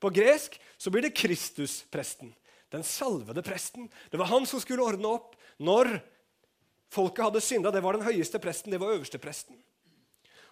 På 0.00 0.10
gresk 0.12 0.56
så 0.76 0.92
blir 0.92 1.04
det 1.04 1.14
Kristus-presten. 1.16 2.32
Den 2.72 2.82
salvede 2.84 3.44
presten. 3.44 3.86
Det 4.10 4.18
var 4.18 4.32
han 4.32 4.48
som 4.48 4.60
skulle 4.60 4.84
ordne 4.84 5.12
opp 5.16 5.36
når 5.62 5.98
folket 6.92 7.28
hadde 7.28 7.44
synda. 7.44 7.70
Det 7.70 7.84
var 7.84 7.96
den 7.96 8.06
høyeste 8.06 8.40
presten, 8.42 8.72
det 8.72 8.80
var 8.82 8.96
øverste 8.96 9.20
presten. 9.22 9.60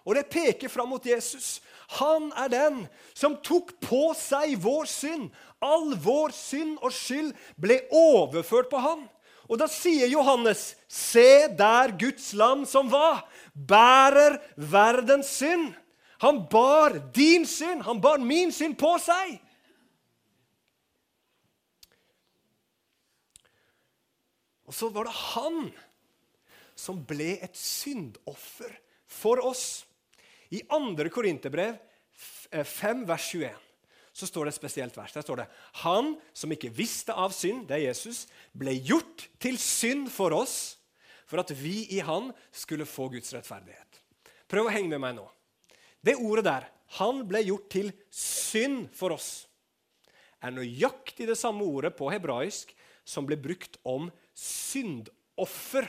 Og 0.03 0.17
det 0.17 0.29
peker 0.31 0.71
fram 0.71 0.89
mot 0.91 1.05
Jesus. 1.05 1.61
Han 1.99 2.31
er 2.39 2.51
den 2.51 2.79
som 3.15 3.37
tok 3.45 3.71
på 3.83 4.11
seg 4.17 4.57
vår 4.63 4.89
synd. 4.89 5.29
All 5.63 5.93
vår 5.95 6.33
synd 6.35 6.77
og 6.83 6.91
skyld 6.95 7.31
ble 7.59 7.79
overført 7.93 8.71
på 8.71 8.81
han. 8.83 9.05
Og 9.51 9.59
da 9.59 9.67
sier 9.67 10.07
Johannes, 10.07 10.75
'Se 10.87 11.47
der 11.47 11.91
Guds 11.99 12.33
lam 12.33 12.65
som 12.65 12.91
var, 12.91 13.27
Bærer 13.53 14.39
verdens 14.57 15.27
synd.' 15.27 15.73
Han 16.23 16.47
bar 16.47 17.11
din 17.11 17.45
synd, 17.45 17.81
han 17.83 17.99
bar 18.01 18.17
min 18.17 18.51
synd 18.51 18.77
på 18.79 18.93
seg. 19.03 19.41
Og 24.63 24.73
så 24.73 24.87
var 24.89 25.09
det 25.09 25.15
han 25.33 25.57
som 26.79 27.01
ble 27.03 27.35
et 27.43 27.57
syndoffer 27.59 28.71
for 29.05 29.43
oss. 29.43 29.83
I 30.53 30.61
2. 30.69 31.09
Korinterbrev 31.09 31.77
5, 32.13 33.05
vers 33.09 33.29
21 33.33 33.53
så 34.13 34.27
står 34.29 34.45
det 34.45 34.51
et 34.53 34.59
spesielt 34.59 34.97
vers. 34.97 35.13
Der 35.15 35.25
står 35.25 35.41
det 35.41 35.47
Han 35.81 36.13
som 36.37 36.51
ikke 36.53 36.69
visste 36.69 37.15
av 37.17 37.33
synd, 37.33 37.65
det 37.67 37.79
er 37.79 37.87
Jesus, 37.87 38.27
ble 38.53 38.75
gjort 38.85 39.25
til 39.41 39.57
synd 39.57 40.05
for 40.13 40.35
oss, 40.37 40.77
for 41.25 41.41
at 41.41 41.49
vi 41.57 41.87
i 41.97 42.01
Han 42.05 42.29
skulle 42.53 42.85
få 42.85 43.09
Guds 43.15 43.33
rettferdighet. 43.33 44.03
Prøv 44.45 44.69
å 44.69 44.73
henge 44.75 44.91
med 44.91 45.01
meg 45.01 45.17
nå. 45.17 45.25
Det 46.03 46.19
ordet 46.19 46.45
der, 46.45 46.69
'han 46.99 47.25
ble 47.27 47.41
gjort 47.41 47.69
til 47.69 47.91
synd 48.11 48.93
for 48.93 49.15
oss', 49.15 49.47
er 50.43 50.51
nøyaktig 50.51 51.25
det 51.25 51.37
samme 51.39 51.63
ordet 51.63 51.95
på 51.95 52.11
hebraisk 52.11 52.75
som 53.05 53.25
ble 53.25 53.35
brukt 53.35 53.77
om 53.83 54.11
syndoffer 54.35 55.87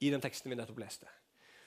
i 0.00 0.10
den 0.10 0.20
teksten 0.20 0.50
vi 0.50 0.56
nettopp 0.56 0.80
leste. 0.80 1.06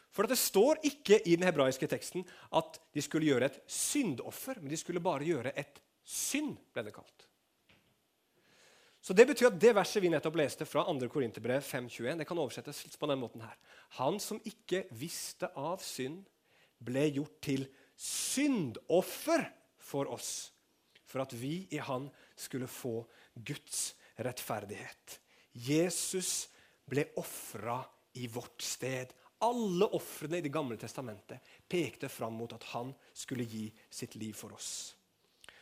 For 0.10 0.26
det 0.26 0.40
står 0.42 0.82
ikke 0.90 1.20
i 1.22 1.36
den 1.38 1.46
hebraiske 1.46 1.88
teksten 1.90 2.26
at 2.58 2.80
de 2.96 3.04
skulle 3.06 3.30
gjøre 3.30 3.52
et 3.52 3.60
syndoffer, 3.70 4.58
men 4.60 4.72
de 4.72 4.80
skulle 4.80 5.04
bare 5.04 5.28
gjøre 5.28 5.54
et 5.60 5.82
synd, 6.04 6.56
ble 6.74 6.86
det 6.88 6.96
kalt. 6.96 7.30
Så 9.02 9.14
Det 9.16 9.26
betyr 9.28 9.48
at 9.48 9.60
det 9.62 9.72
verset 9.78 10.04
vi 10.04 10.10
nettopp 10.12 10.36
leste 10.36 10.66
fra 10.68 10.84
2. 10.84 11.08
Korinterbrev 11.10 11.64
5.21, 11.64 12.20
det 12.20 12.28
kan 12.28 12.42
oversettes 12.42 12.98
på 13.00 13.08
den 13.08 13.22
måten 13.22 13.42
her. 13.42 13.56
Han 14.02 14.20
som 14.20 14.42
ikke 14.44 14.84
visste 14.92 15.48
av 15.56 15.80
synd, 15.82 16.26
ble 16.80 17.06
gjort 17.12 17.40
til 17.44 17.66
syndoffer 18.00 19.44
for 19.80 20.12
oss, 20.12 20.52
for 21.04 21.24
at 21.24 21.34
vi 21.36 21.68
i 21.76 21.80
han 21.84 22.08
skulle 22.40 22.68
få 22.72 23.02
Guds 23.36 23.96
rettferdighet. 24.20 25.20
Jesus 25.54 26.50
ble 26.88 27.08
ofra 27.20 27.82
i 28.20 28.28
vårt 28.32 28.62
sted. 28.64 29.12
Alle 29.46 29.88
ofrene 29.96 30.38
i 30.38 30.44
Det 30.44 30.52
gamle 30.52 30.78
testamentet 30.78 31.40
pekte 31.68 32.10
fram 32.12 32.36
mot 32.36 32.54
at 32.54 32.64
han 32.74 32.94
skulle 33.14 33.48
gi 33.48 33.70
sitt 33.90 34.16
liv 34.20 34.34
for 34.36 34.54
oss. 34.54 34.96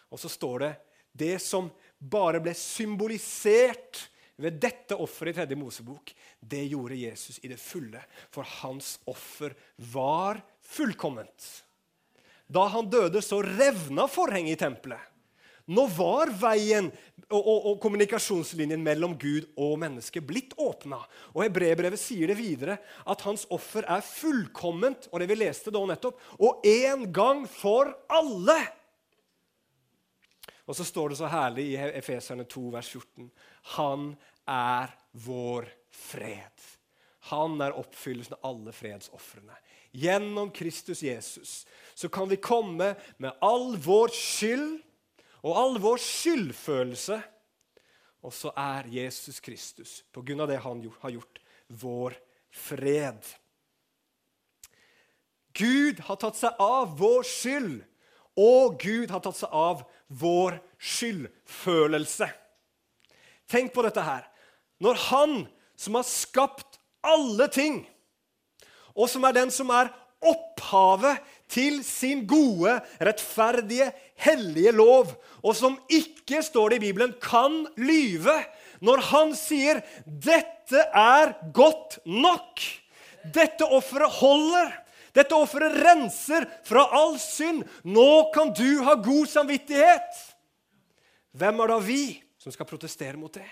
Og 0.10 0.20
så 0.20 0.32
står 0.32 0.60
det 0.64 0.74
det 1.18 1.36
som 1.42 1.70
bare 1.98 2.42
ble 2.42 2.54
symbolisert 2.58 4.08
ved 4.38 4.60
dette 4.62 4.96
offeret 5.02 5.34
i 5.34 5.38
tredje 5.40 5.58
Mosebok, 5.58 6.12
det 6.40 6.68
gjorde 6.70 7.00
Jesus 7.00 7.40
i 7.42 7.50
det 7.50 7.58
fulle. 7.58 8.04
For 8.30 8.46
hans 8.62 9.00
offer 9.10 9.56
var 9.94 10.44
fullkomment. 10.62 11.48
Da 12.48 12.68
han 12.72 12.90
døde, 12.90 13.22
så 13.22 13.42
revna 13.42 14.06
forhenget 14.08 14.56
i 14.56 14.62
tempelet. 14.62 15.02
Nå 15.68 15.84
var 15.92 16.32
veien 16.40 16.88
og, 17.28 17.42
og, 17.42 17.58
og, 17.58 17.74
kommunikasjonslinjen 17.84 18.84
mellom 18.84 19.18
Gud 19.20 19.50
og 19.60 19.74
mennesket 19.82 20.24
blitt 20.24 20.54
åpna. 20.64 21.02
Og 21.36 21.44
Hebrebrevet 21.44 22.00
sier 22.00 22.32
det 22.32 22.38
videre 22.40 22.78
at 23.04 23.26
hans 23.28 23.44
offer 23.52 23.84
er 23.84 24.06
fullkomment, 24.06 25.10
og 25.12 25.20
det 25.20 25.28
vi 25.28 25.40
leste 25.42 25.74
da 25.76 25.82
nettopp, 25.84 26.22
og 26.40 26.64
en 26.68 27.04
gang 27.12 27.44
for 27.52 27.92
alle. 28.08 28.58
Og 30.68 30.76
så 30.76 30.88
står 30.88 31.12
det 31.12 31.20
så 31.20 31.32
herlig 31.32 31.68
i 31.74 31.78
Efeserne 32.00 32.48
2, 32.48 32.64
vers 32.72 32.96
14. 32.96 33.28
Han 33.76 34.10
er 34.48 34.96
vår 35.28 35.68
fred. 35.92 36.68
Han 37.34 37.60
er 37.60 37.76
oppfyllelsen 37.76 38.40
av 38.40 38.52
alle 38.54 38.72
fredsofrene. 38.76 39.56
Gjennom 39.98 40.52
Kristus 40.56 41.04
Jesus 41.04 41.66
så 41.96 42.08
kan 42.12 42.30
vi 42.32 42.40
komme 42.40 42.94
med 43.20 43.44
all 43.44 43.74
vår 43.84 44.16
skyld 44.16 44.78
og 45.48 45.58
all 45.62 45.82
vår 45.82 46.00
skyldfølelse. 46.04 47.18
Og 48.26 48.34
så 48.34 48.52
er 48.60 48.90
Jesus 48.92 49.40
Kristus, 49.44 50.02
på 50.12 50.24
grunn 50.26 50.42
av 50.44 50.50
det 50.52 50.60
han 50.64 50.82
har 51.04 51.14
gjort, 51.14 51.40
vår 51.68 52.16
fred. 52.52 53.22
Gud 55.58 56.02
har 56.06 56.20
tatt 56.22 56.38
seg 56.38 56.60
av 56.62 56.98
vår 57.00 57.24
skyld, 57.28 57.78
og 58.38 58.76
Gud 58.82 59.14
har 59.14 59.24
tatt 59.24 59.40
seg 59.40 59.54
av 59.56 59.86
vår 60.08 60.60
skyldfølelse. 60.78 62.28
Tenk 63.48 63.72
på 63.74 63.86
dette 63.86 64.04
her. 64.04 64.28
Når 64.84 65.00
Han 65.08 65.38
som 65.78 65.96
har 65.98 66.06
skapt 66.06 66.80
alle 67.06 67.48
ting, 67.54 67.86
og 68.98 69.10
som 69.10 69.26
er 69.26 69.38
den 69.38 69.54
som 69.54 69.70
er 69.74 69.94
opphavet 70.26 71.22
til 71.50 71.80
sin 71.86 72.26
gode, 72.28 72.74
rettferdige, 73.00 73.92
hellige 74.20 74.74
lov, 74.76 75.14
og 75.44 75.56
som 75.56 75.78
ikke, 75.90 76.42
står 76.44 76.74
det 76.74 76.82
i 76.82 76.86
Bibelen, 76.90 77.16
kan 77.22 77.66
lyve 77.80 78.36
når 78.84 79.02
han 79.12 79.32
sier 79.36 79.82
'Dette 80.06 80.84
er 80.94 81.34
godt 81.54 82.00
nok'. 82.06 82.66
Dette 83.34 83.66
offeret 83.66 84.12
holder. 84.20 84.72
Dette 85.16 85.34
offeret 85.34 85.74
renser 85.82 86.46
fra 86.64 86.86
all 86.94 87.18
synd. 87.20 87.64
Nå 87.84 88.30
kan 88.34 88.54
du 88.54 88.84
ha 88.84 88.94
god 88.94 89.26
samvittighet. 89.28 90.14
Hvem 91.34 91.60
er 91.60 91.68
da 91.68 91.80
vi 91.82 92.24
som 92.38 92.54
skal 92.54 92.70
protestere 92.70 93.18
mot 93.18 93.34
det? 93.34 93.48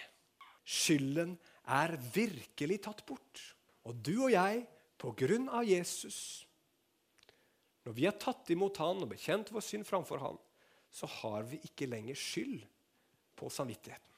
Skylden 0.66 1.36
er 1.68 1.98
virkelig 2.14 2.82
tatt 2.86 3.06
bort. 3.06 3.42
Og 3.86 3.98
du 4.02 4.26
og 4.26 4.32
jeg, 4.32 4.66
på 4.98 5.12
grunn 5.18 5.50
av 5.50 5.66
Jesus, 5.68 6.45
når 7.86 7.94
vi 7.94 8.08
har 8.08 8.18
tatt 8.18 8.50
imot 8.54 8.80
Han 8.82 9.04
og 9.06 9.12
bekjent 9.14 9.52
vår 9.54 9.64
synd 9.64 9.88
framfor 9.88 10.24
Han, 10.24 10.38
så 10.90 11.10
har 11.22 11.46
vi 11.50 11.60
ikke 11.68 11.90
lenger 11.92 12.18
skyld 12.18 12.64
på 13.38 13.50
samvittigheten. 13.52 14.12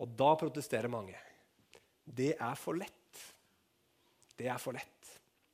Og 0.00 0.14
da 0.16 0.32
protesterer 0.40 0.90
mange. 0.90 1.18
Det 2.04 2.32
er 2.34 2.56
for 2.58 2.78
lett. 2.78 3.24
Det 4.36 4.48
er 4.48 4.58
for 4.58 4.74
lett. 4.74 5.10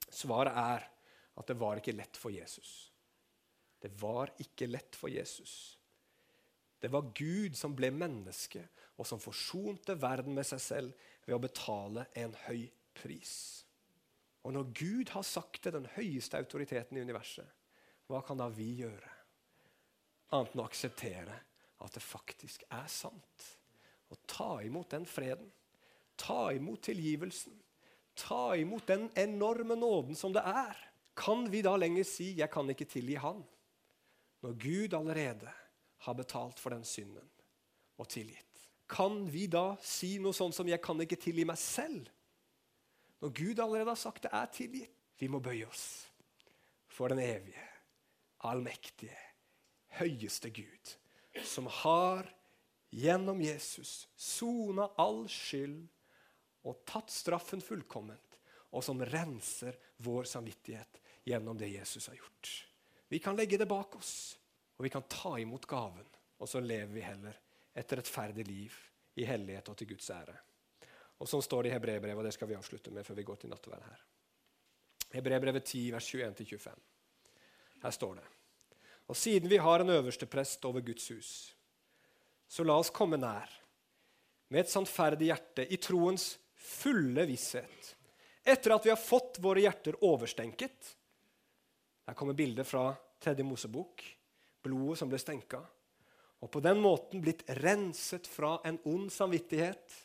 Svaret 0.06 0.54
er 0.54 0.86
at 1.36 1.50
det 1.50 1.58
var 1.60 1.80
ikke 1.80 1.96
lett 1.96 2.16
for 2.16 2.32
Jesus. 2.32 2.92
Det 3.82 3.90
var 4.00 4.32
ikke 4.40 4.68
lett 4.70 4.96
for 4.96 5.12
Jesus. 5.12 5.76
Det 6.80 6.88
var 6.92 7.10
Gud 7.16 7.56
som 7.58 7.74
ble 7.76 7.90
menneske, 7.92 8.62
og 8.96 9.08
som 9.08 9.20
forsonte 9.20 9.96
verden 10.00 10.36
med 10.36 10.46
seg 10.48 10.62
selv 10.62 11.08
ved 11.26 11.36
å 11.36 11.42
betale 11.42 12.06
en 12.16 12.32
høy 12.46 12.68
pris. 12.96 13.65
Og 14.46 14.54
når 14.54 14.68
Gud 14.78 15.10
har 15.10 15.26
sagt 15.26 15.64
det, 15.64 15.72
den 15.74 15.88
høyeste 15.96 16.38
autoriteten 16.38 16.96
i 16.96 17.02
universet, 17.02 17.46
hva 18.06 18.20
kan 18.22 18.38
da 18.38 18.46
vi 18.54 18.68
gjøre? 18.78 19.10
Annet 20.36 20.54
enn 20.54 20.62
å 20.62 20.66
akseptere 20.68 21.34
at 21.82 21.96
det 21.96 22.02
faktisk 22.02 22.62
er 22.70 22.86
sant. 22.90 23.46
Og 24.06 24.20
ta 24.30 24.60
imot 24.62 24.92
den 24.94 25.06
freden. 25.08 25.48
Ta 26.14 26.52
imot 26.54 26.84
tilgivelsen. 26.86 27.56
Ta 28.14 28.54
imot 28.56 28.86
den 28.86 29.08
enorme 29.18 29.74
nåden 29.74 30.14
som 30.14 30.32
det 30.34 30.46
er. 30.46 30.78
Kan 31.18 31.48
vi 31.50 31.64
da 31.66 31.74
lenger 31.76 32.04
si 32.04 32.32
'jeg 32.36 32.50
kan 32.50 32.70
ikke 32.70 32.84
tilgi 32.84 33.16
han', 33.16 33.44
når 34.42 34.52
Gud 34.52 34.94
allerede 34.94 35.50
har 35.98 36.14
betalt 36.14 36.60
for 36.60 36.70
den 36.70 36.84
synden 36.84 37.28
og 37.98 38.08
tilgitt? 38.08 38.68
Kan 38.88 39.32
vi 39.32 39.46
da 39.46 39.76
si 39.82 40.18
noe 40.18 40.32
sånt 40.32 40.54
som 40.54 40.66
'jeg 40.68 40.80
kan 40.80 41.00
ikke 41.00 41.16
tilgi 41.16 41.44
meg 41.44 41.56
selv'? 41.56 42.10
Når 43.20 43.32
Gud 43.32 43.60
allerede 43.60 43.92
har 43.92 44.00
sagt 44.00 44.26
det 44.26 44.32
er 44.34 44.52
tilgitt. 44.52 44.92
Vi 45.16 45.28
må 45.32 45.40
bøye 45.40 45.64
oss 45.64 46.04
for 46.92 47.08
den 47.08 47.22
evige, 47.24 47.62
allmektige, 48.44 49.16
høyeste 49.96 50.50
Gud, 50.52 50.92
som 51.44 51.68
har 51.82 52.28
gjennom 52.92 53.40
Jesus 53.40 54.06
sona 54.16 54.90
all 55.00 55.24
skyld 55.32 55.86
og 56.66 56.82
tatt 56.88 57.12
straffen 57.12 57.62
fullkomment, 57.64 58.40
og 58.76 58.84
som 58.84 59.00
renser 59.00 59.76
vår 60.04 60.28
samvittighet 60.28 61.00
gjennom 61.24 61.56
det 61.56 61.70
Jesus 61.72 62.10
har 62.10 62.18
gjort. 62.18 62.52
Vi 63.08 63.20
kan 63.22 63.36
legge 63.38 63.56
det 63.60 63.68
bak 63.70 63.96
oss, 63.96 64.36
og 64.76 64.84
vi 64.84 64.92
kan 64.92 65.06
ta 65.08 65.36
imot 65.40 65.68
gaven, 65.70 66.08
og 66.36 66.50
så 66.50 66.60
lever 66.60 66.92
vi 66.92 67.04
heller 67.06 67.38
et 67.76 67.92
rettferdig 67.92 68.44
liv 68.48 68.74
i 69.16 69.24
hellighet 69.28 69.68
og 69.72 69.78
til 69.78 69.94
Guds 69.94 70.10
ære. 70.12 70.36
Og 71.22 71.28
Sånn 71.30 71.44
står 71.44 71.64
det 71.64 71.70
i 71.70 71.76
Hebrebrevet, 71.76 72.18
og 72.18 72.26
det 72.26 72.34
skal 72.36 72.50
vi 72.50 72.56
avslutte 72.58 72.92
med 72.92 73.06
før 73.06 73.16
vi 73.18 73.24
går 73.26 73.40
til 73.40 73.52
nattverd 73.52 73.84
her. 73.86 74.00
Hebrebrevet 75.14 75.64
10, 75.64 75.92
vers 75.94 76.08
21-25. 76.12 76.80
Her 77.82 77.94
står 77.94 78.18
det. 78.18 78.26
Og 79.06 79.16
siden 79.16 79.48
vi 79.48 79.60
har 79.62 79.80
en 79.80 79.94
øverste 79.94 80.26
prest 80.28 80.64
over 80.68 80.82
Guds 80.84 81.06
hus, 81.14 81.30
så 82.48 82.66
la 82.66 82.76
oss 82.78 82.92
komme 82.94 83.18
nær 83.18 83.50
med 84.50 84.62
et 84.62 84.70
sannferdig 84.70 85.30
hjerte 85.30 85.64
i 85.72 85.78
troens 85.82 86.34
fulle 86.54 87.24
visshet, 87.26 87.94
etter 88.46 88.74
at 88.74 88.86
vi 88.86 88.92
har 88.92 89.00
fått 89.00 89.40
våre 89.42 89.62
hjerter 89.64 89.98
overstenket. 90.06 90.92
Her 92.06 92.18
kommer 92.18 92.36
bildet 92.38 92.68
fra 92.68 92.90
tredje 93.22 93.46
Mosebok, 93.46 94.04
blodet 94.62 95.00
som 95.00 95.10
ble 95.10 95.18
stenka, 95.22 95.62
og 96.42 96.50
på 96.52 96.62
den 96.62 96.82
måten 96.82 97.22
blitt 97.24 97.46
renset 97.62 98.28
fra 98.30 98.58
en 98.68 98.78
ond 98.86 99.08
samvittighet 99.10 100.02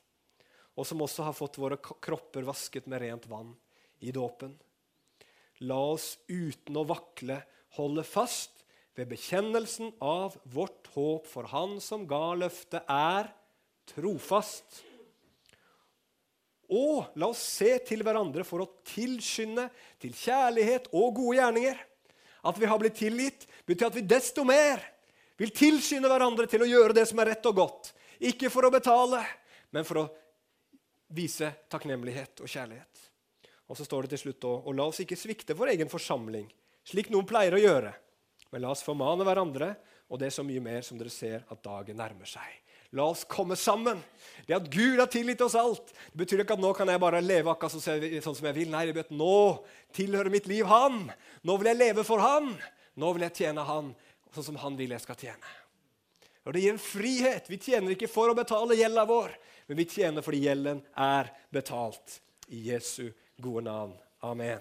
og 0.76 0.88
som 0.88 1.02
også 1.04 1.28
har 1.28 1.36
fått 1.36 1.60
våre 1.62 1.78
kropper 1.78 2.46
vasket 2.48 2.88
med 2.90 3.04
rent 3.04 3.28
vann 3.32 3.52
i 4.00 4.14
dåpen. 4.16 4.54
La 5.68 5.78
oss 5.92 6.16
uten 6.28 6.80
å 6.80 6.88
vakle 6.90 7.42
holde 7.78 8.04
fast 8.08 8.64
ved 8.98 9.12
bekjennelsen 9.12 9.94
av 10.04 10.36
vårt 10.44 10.90
håp, 10.96 11.28
for 11.30 11.48
Han 11.52 11.80
som 11.84 12.08
ga 12.10 12.34
løftet, 12.36 12.84
er 12.88 13.30
trofast. 13.92 14.82
Og 16.72 17.12
la 17.20 17.30
oss 17.32 17.44
se 17.60 17.74
til 17.88 18.04
hverandre 18.04 18.46
for 18.48 18.64
å 18.64 18.70
tilskynde 18.88 19.68
til 20.02 20.16
kjærlighet 20.16 20.90
og 20.96 21.18
gode 21.20 21.38
gjerninger. 21.40 21.80
At 22.48 22.58
vi 22.58 22.70
har 22.70 22.80
blitt 22.82 22.98
tilgitt, 22.98 23.46
betyr 23.68 23.92
at 23.92 23.98
vi 24.00 24.08
desto 24.08 24.46
mer 24.48 24.82
vil 25.40 25.52
tilskynde 25.56 26.10
hverandre 26.10 26.48
til 26.50 26.64
å 26.64 26.70
gjøre 26.70 26.96
det 26.96 27.06
som 27.10 27.20
er 27.22 27.34
rett 27.34 27.48
og 27.50 27.60
godt. 27.60 27.92
Ikke 28.22 28.50
for 28.54 28.66
å 28.66 28.74
betale, 28.74 29.22
men 29.74 29.86
for 29.88 30.04
å 30.04 30.10
vise 31.16 31.52
takknemlighet 31.72 32.44
og 32.44 32.50
kjærlighet. 32.50 33.04
Og 33.72 33.78
så 33.80 33.88
står 33.88 34.06
det 34.06 34.16
til 34.16 34.26
slutt 34.26 34.48
og 34.50 34.72
la 34.76 34.88
oss 34.90 35.00
ikke 35.04 35.20
svikte 35.20 35.56
vår 35.56 35.76
egen 35.76 35.92
forsamling, 35.92 36.50
slik 36.88 37.12
noen 37.12 37.28
pleier 37.30 37.56
å 37.56 37.62
gjøre. 37.62 37.94
Men 38.52 38.66
la 38.66 38.74
oss 38.74 38.84
formane 38.84 39.24
hverandre, 39.24 39.76
og 40.12 40.20
det 40.20 40.28
er 40.28 40.36
så 40.36 40.44
mye 40.44 40.64
mer 40.64 40.84
som 40.84 40.98
dere 41.00 41.14
ser 41.14 41.46
at 41.48 41.64
dagen 41.64 42.00
nærmer 42.02 42.28
seg. 42.28 42.50
La 42.92 43.06
oss 43.08 43.24
komme 43.24 43.56
sammen. 43.56 44.02
Det 44.44 44.58
at 44.58 44.68
Gud 44.68 45.00
har 45.00 45.08
tilgitt 45.08 45.40
oss 45.46 45.56
alt, 45.56 45.94
det 46.12 46.20
betyr 46.20 46.44
ikke 46.44 46.58
at 46.58 46.64
nå 46.64 46.74
kan 46.76 46.90
jeg 46.92 47.00
bare 47.00 47.22
leve 47.24 47.54
akkurat 47.54 47.78
sånn 47.78 48.36
som 48.36 48.50
jeg 48.50 48.58
vil. 48.58 48.72
Nei, 48.74 48.90
at 48.92 49.14
nå 49.16 49.36
tilhører 49.96 50.34
mitt 50.34 50.50
liv 50.52 50.68
Han. 50.68 51.06
Nå 51.48 51.56
vil 51.62 51.72
jeg 51.72 51.80
leve 51.80 52.04
for 52.08 52.20
Han. 52.20 52.52
Nå 53.00 53.14
vil 53.16 53.24
jeg 53.30 53.38
tjene 53.46 53.64
Han 53.64 53.94
sånn 54.36 54.52
som 54.52 54.60
Han 54.64 54.76
vil 54.80 54.92
jeg 54.96 55.04
skal 55.04 55.20
tjene. 55.20 55.56
Og 56.44 56.54
Det 56.54 56.64
gir 56.64 56.74
en 56.74 56.82
frihet. 56.82 57.48
Vi 57.48 57.62
tjener 57.62 57.96
ikke 57.96 58.12
for 58.12 58.32
å 58.32 58.36
betale 58.36 58.76
gjelda 58.76 59.06
vår, 59.08 59.34
men 59.68 59.78
vi 59.78 59.86
tjener 59.86 60.26
fordi 60.26 60.44
gjelden 60.46 60.82
er 60.98 61.32
betalt. 61.54 62.22
I 62.52 62.66
Jesu 62.72 63.12
gode 63.42 63.64
navn. 63.66 63.94
Amen. 64.22 64.60